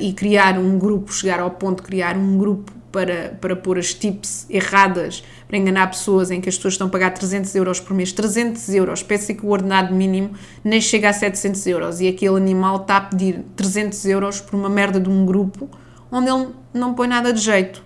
E 0.00 0.12
criar 0.12 0.58
um 0.58 0.76
grupo, 0.76 1.12
chegar 1.12 1.38
ao 1.38 1.52
ponto 1.52 1.82
de 1.82 1.86
criar 1.86 2.16
um 2.16 2.36
grupo 2.36 2.72
para, 2.96 3.36
para 3.38 3.54
pôr 3.54 3.78
as 3.78 3.92
tips 3.92 4.46
erradas, 4.48 5.22
para 5.46 5.58
enganar 5.58 5.88
pessoas 5.88 6.30
em 6.30 6.40
que 6.40 6.48
as 6.48 6.56
pessoas 6.56 6.72
estão 6.72 6.86
a 6.86 6.90
pagar 6.90 7.10
300 7.10 7.54
euros 7.54 7.78
por 7.78 7.92
mês, 7.94 8.10
300 8.10 8.70
euros, 8.70 9.02
pensa 9.02 9.34
que 9.34 9.44
o 9.44 9.50
ordenado 9.50 9.94
mínimo 9.94 10.30
nem 10.64 10.80
chega 10.80 11.10
a 11.10 11.12
700 11.12 11.66
euros 11.66 12.00
e 12.00 12.08
aquele 12.08 12.38
animal 12.38 12.76
está 12.76 12.96
a 12.96 13.00
pedir 13.02 13.44
300 13.54 14.02
euros 14.06 14.40
por 14.40 14.56
uma 14.56 14.70
merda 14.70 14.98
de 14.98 15.10
um 15.10 15.26
grupo 15.26 15.68
onde 16.10 16.30
ele 16.30 16.54
não 16.72 16.94
põe 16.94 17.06
nada 17.06 17.34
de 17.34 17.40
jeito. 17.40 17.84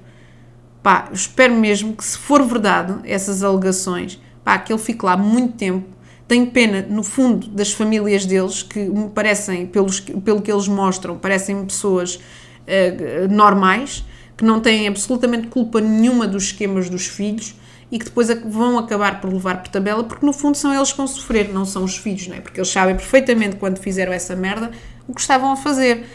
Pá, 0.80 1.08
espero 1.12 1.56
mesmo 1.56 1.96
que 1.96 2.04
se 2.04 2.16
for 2.16 2.44
verdade 2.44 3.00
essas 3.02 3.42
alegações, 3.42 4.22
pá, 4.44 4.60
que 4.60 4.72
ele 4.72 4.80
fique 4.80 5.04
lá 5.04 5.16
muito 5.16 5.54
tempo. 5.54 5.88
Tenho 6.28 6.46
pena, 6.52 6.86
no 6.88 7.02
fundo, 7.02 7.48
das 7.48 7.72
famílias 7.72 8.24
deles, 8.24 8.62
que 8.62 8.78
me 8.78 9.08
parecem, 9.08 9.66
pelos, 9.66 9.98
pelo 9.98 10.40
que 10.40 10.52
eles 10.52 10.68
mostram, 10.68 11.18
parecem 11.18 11.64
pessoas 11.64 12.14
uh, 12.14 13.28
normais, 13.28 14.04
que 14.40 14.44
não 14.46 14.58
têm 14.58 14.88
absolutamente 14.88 15.48
culpa 15.48 15.82
nenhuma 15.82 16.26
dos 16.26 16.44
esquemas 16.44 16.88
dos 16.88 17.06
filhos 17.06 17.54
e 17.92 17.98
que 17.98 18.06
depois 18.06 18.28
vão 18.46 18.78
acabar 18.78 19.20
por 19.20 19.30
levar 19.30 19.62
por 19.62 19.68
tabela, 19.68 20.02
porque 20.02 20.24
no 20.24 20.32
fundo 20.32 20.56
são 20.56 20.74
eles 20.74 20.92
que 20.92 20.96
vão 20.96 21.06
sofrer, 21.06 21.52
não 21.52 21.66
são 21.66 21.84
os 21.84 21.98
filhos, 21.98 22.26
não 22.26 22.36
é? 22.36 22.40
Porque 22.40 22.58
eles 22.58 22.70
sabem 22.70 22.96
perfeitamente 22.96 23.56
quando 23.56 23.76
fizeram 23.76 24.14
essa 24.14 24.34
merda 24.34 24.70
o 25.06 25.12
que 25.12 25.20
estavam 25.20 25.52
a 25.52 25.56
fazer. 25.56 26.06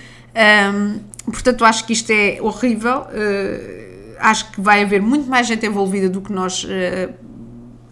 Um, 0.73 1.01
portanto, 1.29 1.63
acho 1.65 1.85
que 1.85 1.93
isto 1.93 2.09
é 2.09 2.39
horrível. 2.41 3.01
Uh, 3.01 4.15
acho 4.17 4.51
que 4.53 4.59
vai 4.59 4.81
haver 4.81 5.03
muito 5.03 5.29
mais 5.29 5.45
gente 5.45 5.63
envolvida 5.63 6.09
do 6.09 6.19
que 6.19 6.33
nós 6.33 6.63
uh, 6.63 7.13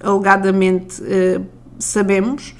alegadamente 0.01 0.99
uh, 0.99 1.45
sabemos 1.77 2.55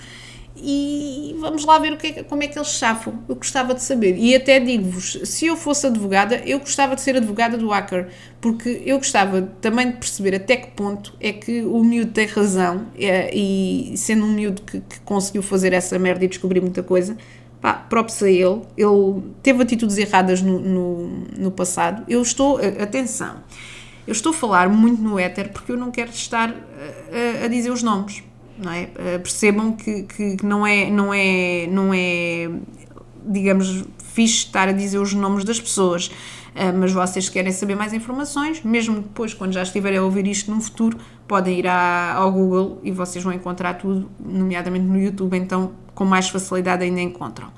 e 0.66 1.36
vamos 1.40 1.66
lá 1.66 1.78
ver 1.78 1.92
o 1.92 1.98
que 1.98 2.08
é, 2.08 2.24
como 2.24 2.42
é 2.42 2.48
que 2.48 2.58
eles 2.58 2.70
chafam. 2.70 3.20
Eu 3.28 3.36
gostava 3.36 3.74
de 3.74 3.84
saber. 3.84 4.16
E 4.18 4.34
até 4.34 4.62
digo-vos: 4.62 5.20
se 5.26 5.46
eu 5.46 5.58
fosse 5.58 5.88
advogada, 5.88 6.42
eu 6.46 6.60
gostava 6.60 6.96
de 6.96 7.02
ser 7.02 7.18
advogada 7.18 7.58
do 7.58 7.68
hacker, 7.68 8.08
porque 8.40 8.82
eu 8.86 8.98
gostava 8.98 9.42
também 9.60 9.92
de 9.92 9.98
perceber 9.98 10.36
até 10.36 10.56
que 10.56 10.68
ponto 10.72 11.14
é 11.20 11.34
que 11.34 11.62
o 11.64 11.84
miúdo 11.84 12.14
tem 12.14 12.26
razão, 12.28 12.88
é, 12.98 13.36
e 13.36 13.94
sendo 13.98 14.26
um 14.26 14.32
miúdo 14.32 14.62
que, 14.62 14.80
que, 14.80 15.02
conseguiu 15.02 15.44
fazer 15.44 15.74
essa 15.74 16.00
merda 16.00 16.24
e 16.24 16.30
descobrir 16.30 16.62
muita 16.62 16.82
coisa, 16.82 17.18
pá, 17.60 17.74
próprio 17.74 18.26
a 18.26 18.32
ele, 18.32 18.62
ele 18.78 19.22
teve 19.44 19.64
atitudes 19.64 19.98
erradas 19.98 20.42
no, 20.42 20.60
no, 20.60 21.08
no 21.38 21.52
passado. 21.52 22.06
Eu 22.08 22.22
estou, 22.22 22.58
atenção, 22.82 23.44
eu 24.08 24.14
estou 24.14 24.32
a 24.32 24.34
falar 24.34 24.70
muito 24.70 25.02
no 25.02 25.20
éter 25.20 25.50
porque 25.50 25.74
eu 25.74 25.78
não 25.78 25.92
quero 25.92 26.12
estar 26.12 26.50
a, 26.50 27.42
a, 27.42 27.46
a 27.46 27.48
dizer 27.50 27.70
os 27.70 27.84
nomes, 27.84 28.24
não 28.58 28.72
é? 28.72 28.90
Eh, 28.96 29.18
percebam 29.18 29.74
que, 29.74 30.04
que 30.04 30.38
não 30.44 30.66
é, 30.66 30.90
não 30.90 31.14
é, 31.14 31.68
não 31.68 31.94
é, 31.94 32.50
digamos, 33.26 33.84
fixe 34.14 34.46
estar 34.46 34.68
a 34.68 34.72
dizer 34.72 35.00
os 35.00 35.14
nomes 35.14 35.44
das 35.44 35.60
pessoas. 35.60 36.12
Uh, 36.54 36.72
mas 36.78 36.92
vocês 36.92 37.30
querem 37.30 37.52
saber 37.52 37.74
mais 37.76 37.94
informações, 37.94 38.62
mesmo 38.62 39.02
depois, 39.02 39.34
quando 39.34 39.54
já 39.54 39.64
estiverem 39.64 39.98
a 39.98 40.04
ouvir 40.04 40.28
isto 40.28 40.52
no 40.52 40.62
futuro, 40.62 41.00
podem 41.28 41.58
ir 41.58 41.66
à, 41.66 42.14
ao 42.14 42.32
Google 42.32 42.80
e 42.84 42.92
vocês 42.92 43.24
vão 43.24 43.34
encontrar 43.34 43.74
tudo, 43.74 44.08
nomeadamente 44.20 44.86
no 44.86 45.02
YouTube, 45.02 45.36
então 45.36 45.72
com 45.96 46.06
mais 46.06 46.30
facilidade 46.30 46.84
ainda 46.84 47.02
encontram. 47.02 47.50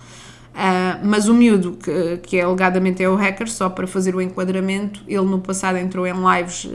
Uh, 0.55 1.03
mas 1.03 1.27
o 1.27 1.33
miúdo, 1.33 1.73
que, 1.73 2.17
que 2.23 2.37
é 2.37 2.43
alegadamente 2.43 3.03
é 3.03 3.09
o 3.09 3.15
hacker, 3.15 3.51
só 3.51 3.69
para 3.69 3.85
fazer 3.85 4.15
o 4.15 4.21
enquadramento, 4.21 5.01
ele 5.05 5.25
no 5.25 5.41
passado 5.41 5.77
entrou 5.77 6.07
em 6.07 6.13
lives 6.13 6.63
uh, 6.63 6.71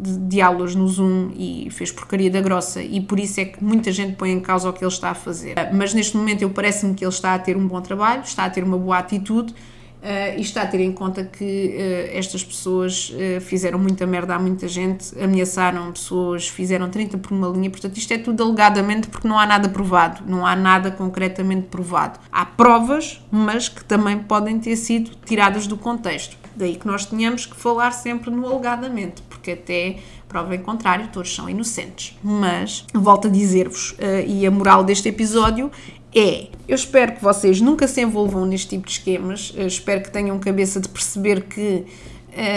de, 0.00 0.18
de, 0.18 0.40
aulas 0.40 0.74
no 0.74 0.88
Zoom 0.88 1.30
e 1.36 1.68
fez 1.70 1.92
porcaria 1.92 2.28
da 2.28 2.40
grossa, 2.40 2.82
e 2.82 3.00
por 3.00 3.20
isso 3.20 3.38
é 3.38 3.44
que 3.44 3.62
muita 3.62 3.92
gente 3.92 4.16
põe 4.16 4.32
em 4.32 4.40
causa 4.40 4.68
o 4.68 4.72
que 4.72 4.82
ele 4.82 4.90
está 4.90 5.10
a 5.10 5.14
fazer. 5.14 5.52
Uh, 5.52 5.72
mas 5.72 5.94
neste 5.94 6.16
momento 6.16 6.42
eu 6.42 6.50
parece-me 6.50 6.94
que 6.94 7.04
ele 7.04 7.12
está 7.12 7.32
a 7.34 7.38
ter 7.38 7.56
um 7.56 7.64
bom 7.64 7.80
trabalho, 7.80 8.22
está 8.22 8.44
a 8.44 8.50
ter 8.50 8.64
uma 8.64 8.76
boa 8.76 8.98
atitude, 8.98 9.54
Uh, 10.02 10.36
e 10.36 10.40
está 10.40 10.62
a 10.62 10.66
ter 10.66 10.80
em 10.80 10.90
conta 10.90 11.22
que 11.22 11.76
uh, 11.76 12.18
estas 12.18 12.42
pessoas 12.42 13.10
uh, 13.10 13.40
fizeram 13.40 13.78
muita 13.78 14.04
merda 14.04 14.34
a 14.34 14.38
muita 14.38 14.66
gente, 14.66 15.16
ameaçaram 15.16 15.92
pessoas, 15.92 16.48
fizeram 16.48 16.90
30 16.90 17.18
por 17.18 17.30
uma 17.30 17.46
linha, 17.46 17.70
portanto 17.70 17.96
isto 17.96 18.12
é 18.12 18.18
tudo 18.18 18.42
alegadamente 18.42 19.06
porque 19.06 19.28
não 19.28 19.38
há 19.38 19.46
nada 19.46 19.68
provado, 19.68 20.24
não 20.26 20.44
há 20.44 20.56
nada 20.56 20.90
concretamente 20.90 21.68
provado. 21.68 22.18
Há 22.32 22.44
provas, 22.44 23.22
mas 23.30 23.68
que 23.68 23.84
também 23.84 24.18
podem 24.18 24.58
ter 24.58 24.74
sido 24.74 25.12
tiradas 25.24 25.68
do 25.68 25.76
contexto. 25.76 26.36
Daí 26.56 26.74
que 26.74 26.86
nós 26.86 27.06
tenhamos 27.06 27.46
que 27.46 27.54
falar 27.54 27.92
sempre 27.92 28.28
no 28.28 28.44
alegadamente, 28.44 29.22
porque 29.22 29.52
até 29.52 29.98
prova 30.28 30.56
em 30.56 30.60
contrário, 30.60 31.08
todos 31.12 31.32
são 31.32 31.48
inocentes. 31.48 32.18
Mas, 32.22 32.84
volto 32.92 33.28
a 33.28 33.30
dizer-vos, 33.30 33.94
e 34.26 34.46
a 34.46 34.50
moral 34.50 34.82
deste 34.82 35.08
episódio 35.08 35.70
é: 36.14 36.48
eu 36.68 36.74
espero 36.74 37.12
que 37.12 37.22
vocês 37.22 37.60
nunca 37.60 37.86
se 37.88 38.00
envolvam 38.00 38.44
neste 38.46 38.68
tipo 38.70 38.86
de 38.86 38.92
esquemas, 38.92 39.52
eu 39.56 39.66
espero 39.66 40.02
que 40.02 40.10
tenham 40.10 40.38
cabeça 40.38 40.80
de 40.80 40.88
perceber 40.88 41.42
que. 41.42 41.84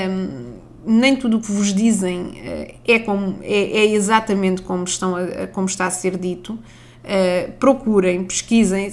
Um, 0.09 0.65
nem 0.87 1.15
tudo 1.15 1.37
o 1.37 1.41
que 1.41 1.51
vos 1.51 1.73
dizem 1.73 2.27
uh, 2.27 2.75
é, 2.87 2.99
como, 2.99 3.39
é, 3.41 3.79
é, 3.79 3.85
exatamente 3.91 4.61
como, 4.61 4.83
estão 4.83 5.15
a, 5.15 5.47
como 5.47 5.65
está 5.67 5.87
a 5.87 5.89
ser 5.89 6.15
dito. 6.15 6.53
Uh, 6.53 7.51
procurem, 7.59 8.23
pesquisem, 8.23 8.91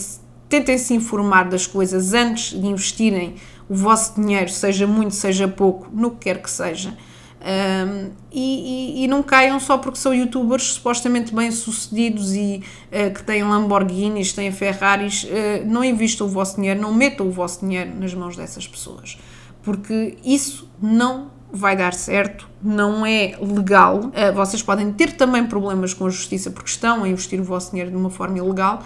tentem 0.48 0.78
se 0.78 0.94
informar 0.94 1.48
das 1.48 1.66
coisas 1.66 2.14
antes 2.14 2.58
de 2.58 2.66
investirem 2.66 3.34
o 3.68 3.74
vosso 3.74 4.20
dinheiro, 4.20 4.50
seja 4.50 4.86
muito, 4.86 5.14
seja 5.14 5.48
pouco, 5.48 5.88
no 5.92 6.10
que 6.10 6.24
quer 6.24 6.42
que 6.42 6.50
seja. 6.50 6.96
Um, 7.42 8.10
e, 8.30 9.00
e, 9.00 9.04
e, 9.04 9.08
não 9.08 9.20
caiam 9.20 9.58
só 9.58 9.76
porque 9.76 9.98
são 9.98 10.14
youtubers 10.14 10.74
supostamente 10.74 11.34
bem-sucedidos 11.34 12.36
e 12.36 12.62
uh, 12.86 13.12
que 13.12 13.22
têm 13.24 13.42
Lamborghinis, 13.42 14.32
têm 14.32 14.52
Ferraris. 14.52 15.24
Uh, 15.24 15.66
não 15.66 15.82
invistam 15.82 16.28
o 16.28 16.30
vosso 16.30 16.56
dinheiro, 16.56 16.80
não 16.80 16.94
metam 16.94 17.26
o 17.26 17.32
vosso 17.32 17.60
dinheiro 17.60 17.92
nas 17.98 18.14
mãos 18.14 18.36
dessas 18.36 18.68
pessoas, 18.68 19.18
porque 19.60 20.16
isso 20.24 20.70
não 20.80 21.32
vai 21.52 21.76
dar 21.76 21.94
certo, 21.94 22.48
não 22.62 23.04
é 23.04 23.36
legal. 23.40 23.98
Uh, 23.98 24.32
vocês 24.34 24.62
podem 24.62 24.92
ter 24.92 25.16
também 25.16 25.44
problemas 25.44 25.92
com 25.92 26.06
a 26.06 26.10
justiça 26.10 26.48
porque 26.48 26.70
estão 26.70 27.02
a 27.02 27.08
investir 27.08 27.40
o 27.40 27.44
vosso 27.44 27.70
dinheiro 27.72 27.90
de 27.90 27.96
uma 27.96 28.10
forma 28.10 28.38
ilegal. 28.38 28.84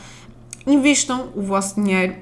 Investam 0.67 1.29
o 1.37 1.43
vosso 1.43 1.77
dinheiro 1.81 2.17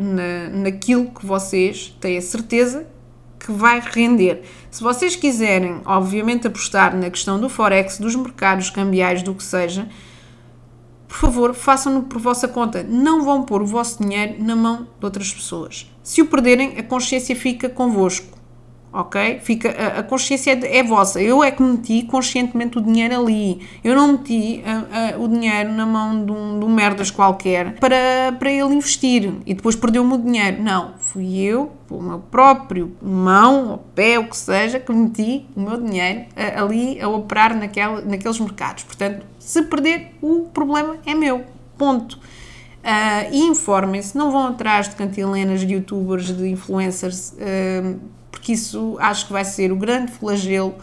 na, 0.00 0.48
naquilo 0.64 1.12
que 1.12 1.24
vocês 1.24 1.96
têm 2.00 2.18
a 2.18 2.20
certeza 2.20 2.88
que 3.38 3.52
vai 3.52 3.80
render. 3.80 4.42
Se 4.70 4.82
vocês 4.82 5.16
quiserem, 5.16 5.80
obviamente, 5.84 6.46
apostar 6.46 6.94
na 6.94 7.10
questão 7.10 7.40
do 7.40 7.48
Forex, 7.48 7.98
dos 7.98 8.14
mercados 8.14 8.70
cambiais, 8.70 9.22
do 9.22 9.34
que 9.34 9.42
seja, 9.42 9.88
por 11.08 11.16
favor, 11.16 11.54
façam-no 11.54 12.02
por 12.02 12.20
vossa 12.20 12.46
conta. 12.46 12.82
Não 12.82 13.24
vão 13.24 13.42
pôr 13.42 13.62
o 13.62 13.66
vosso 13.66 14.02
dinheiro 14.02 14.42
na 14.42 14.54
mão 14.54 14.86
de 14.98 15.04
outras 15.04 15.32
pessoas. 15.32 15.90
Se 16.02 16.20
o 16.20 16.26
perderem, 16.26 16.76
a 16.78 16.82
consciência 16.82 17.34
fica 17.34 17.68
convosco 17.68 18.37
ok? 18.92 19.40
Fica, 19.40 19.70
a, 19.70 20.00
a 20.00 20.02
consciência 20.02 20.52
é, 20.52 20.78
é, 20.78 20.82
vossa. 20.82 21.20
Eu 21.20 21.42
é 21.42 21.50
que 21.50 21.62
meti 21.62 22.02
conscientemente 22.02 22.78
o 22.78 22.80
dinheiro 22.80 23.20
ali. 23.20 23.60
Eu 23.82 23.94
não 23.94 24.12
meti 24.12 24.62
a, 24.64 25.14
a, 25.14 25.18
o 25.18 25.28
dinheiro 25.28 25.72
na 25.72 25.86
mão 25.86 26.24
de 26.24 26.32
um, 26.32 26.58
de 26.58 26.64
um 26.64 26.68
merdas 26.68 27.10
qualquer 27.10 27.74
para, 27.74 28.32
para 28.38 28.50
ele 28.50 28.74
investir 28.74 29.32
e 29.46 29.54
depois 29.54 29.76
perdeu-me 29.76 30.14
o 30.14 30.18
dinheiro. 30.18 30.62
Não, 30.62 30.94
fui 30.98 31.38
eu, 31.38 31.72
o 31.90 32.02
meu 32.02 32.18
próprio 32.18 32.96
mão, 33.02 33.70
ou 33.70 33.78
pé, 33.78 34.18
o 34.18 34.28
que 34.28 34.36
seja, 34.36 34.78
que 34.80 34.92
meti 34.92 35.46
o 35.56 35.60
meu 35.60 35.80
dinheiro 35.80 36.26
ali 36.56 37.00
a 37.00 37.08
operar 37.08 37.56
naquela, 37.56 38.00
naqueles 38.00 38.38
mercados. 38.40 38.84
Portanto, 38.84 39.24
se 39.38 39.62
perder, 39.62 40.14
o 40.20 40.48
problema 40.52 40.96
é 41.06 41.14
meu. 41.14 41.44
Ponto. 41.76 42.18
Uh, 42.78 43.32
e 43.32 43.42
informem-se, 43.42 44.16
não 44.16 44.30
vão 44.30 44.46
atrás 44.48 44.88
de 44.88 44.96
cantilenas, 44.96 45.60
de 45.60 45.74
youtubers, 45.74 46.26
de 46.34 46.48
influencers. 46.48 47.32
Uh, 47.32 47.98
porque 48.38 48.52
isso 48.52 48.96
acho 49.00 49.26
que 49.26 49.32
vai 49.32 49.44
ser 49.44 49.72
o 49.72 49.76
grande 49.76 50.12
flagelo, 50.12 50.76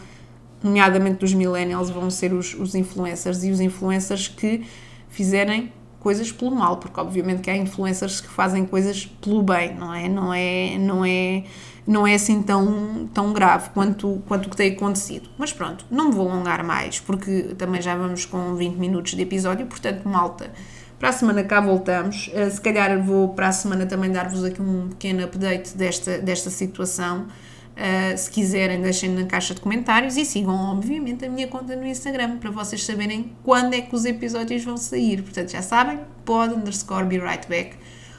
nomeadamente 0.62 1.20
dos 1.20 1.32
millennials, 1.32 1.88
vão 1.88 2.10
ser 2.10 2.34
os, 2.34 2.52
os 2.52 2.74
influencers 2.74 3.42
e 3.44 3.50
os 3.50 3.60
influencers 3.60 4.28
que 4.28 4.66
fizerem 5.08 5.72
coisas 5.98 6.30
pelo 6.30 6.54
mal, 6.54 6.76
porque 6.76 7.00
obviamente 7.00 7.40
que 7.40 7.50
há 7.50 7.56
influencers 7.56 8.20
que 8.20 8.28
fazem 8.28 8.66
coisas 8.66 9.06
pelo 9.06 9.42
bem, 9.42 9.74
não 9.74 9.92
é? 9.92 10.06
Não 10.06 10.34
é, 10.34 10.78
não 10.78 11.04
é, 11.04 11.44
não 11.86 12.06
é 12.06 12.14
assim 12.14 12.42
tão, 12.42 13.08
tão 13.12 13.32
grave 13.32 13.70
quanto, 13.70 14.22
quanto 14.28 14.46
o 14.46 14.50
que 14.50 14.56
tem 14.56 14.72
acontecido. 14.72 15.30
Mas 15.38 15.50
pronto, 15.52 15.86
não 15.90 16.10
me 16.10 16.14
vou 16.14 16.30
alongar 16.30 16.62
mais, 16.62 17.00
porque 17.00 17.54
também 17.56 17.80
já 17.80 17.96
vamos 17.96 18.26
com 18.26 18.54
20 18.54 18.76
minutos 18.76 19.14
de 19.14 19.22
episódio, 19.22 19.66
portanto, 19.66 20.06
malta, 20.06 20.52
para 20.98 21.08
a 21.08 21.12
semana 21.12 21.42
cá 21.42 21.60
voltamos. 21.60 22.28
Uh, 22.28 22.50
se 22.50 22.60
calhar 22.60 23.02
vou 23.02 23.30
para 23.30 23.48
a 23.48 23.52
semana 23.52 23.86
também 23.86 24.12
dar-vos 24.12 24.44
aqui 24.44 24.60
um 24.60 24.88
pequeno 24.88 25.24
update 25.24 25.76
desta, 25.76 26.18
desta 26.18 26.50
situação. 26.50 27.26
Uh, 27.76 28.16
se 28.16 28.30
quiserem, 28.30 28.80
deixem 28.80 29.10
na 29.10 29.26
caixa 29.26 29.54
de 29.54 29.60
comentários 29.60 30.16
e 30.16 30.24
sigam, 30.24 30.54
obviamente, 30.54 31.26
a 31.26 31.28
minha 31.28 31.46
conta 31.46 31.76
no 31.76 31.86
Instagram 31.86 32.38
para 32.38 32.50
vocês 32.50 32.82
saberem 32.82 33.32
quando 33.42 33.74
é 33.74 33.82
que 33.82 33.94
os 33.94 34.06
episódios 34.06 34.64
vão 34.64 34.78
sair. 34.78 35.22
Portanto, 35.22 35.50
já 35.50 35.60
sabem, 35.60 36.00
pode 36.24 36.54
underscore 36.54 37.04
be 37.04 37.18
right 37.18 37.46
back. 37.46 37.76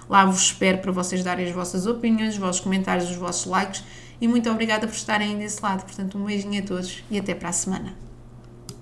Lá 0.08 0.26
vos 0.26 0.44
espero 0.44 0.78
para 0.78 0.92
vocês 0.92 1.24
darem 1.24 1.48
as 1.48 1.52
vossas 1.52 1.88
opiniões, 1.88 2.36
os 2.36 2.40
vossos 2.40 2.62
comentários, 2.62 3.10
os 3.10 3.16
vossos 3.16 3.48
likes. 3.48 3.84
E 4.22 4.28
muito 4.28 4.48
obrigada 4.50 4.88
por 4.88 4.96
estarem 4.96 5.38
desse 5.40 5.62
lado. 5.62 5.84
Portanto, 5.84 6.20
um 6.20 6.26
beijinho 6.26 6.62
a 6.62 6.66
todos 6.66 7.04
e 7.10 7.18
até 7.18 7.34
para 7.34 7.50
a 7.50 7.54
semana. 7.54 8.07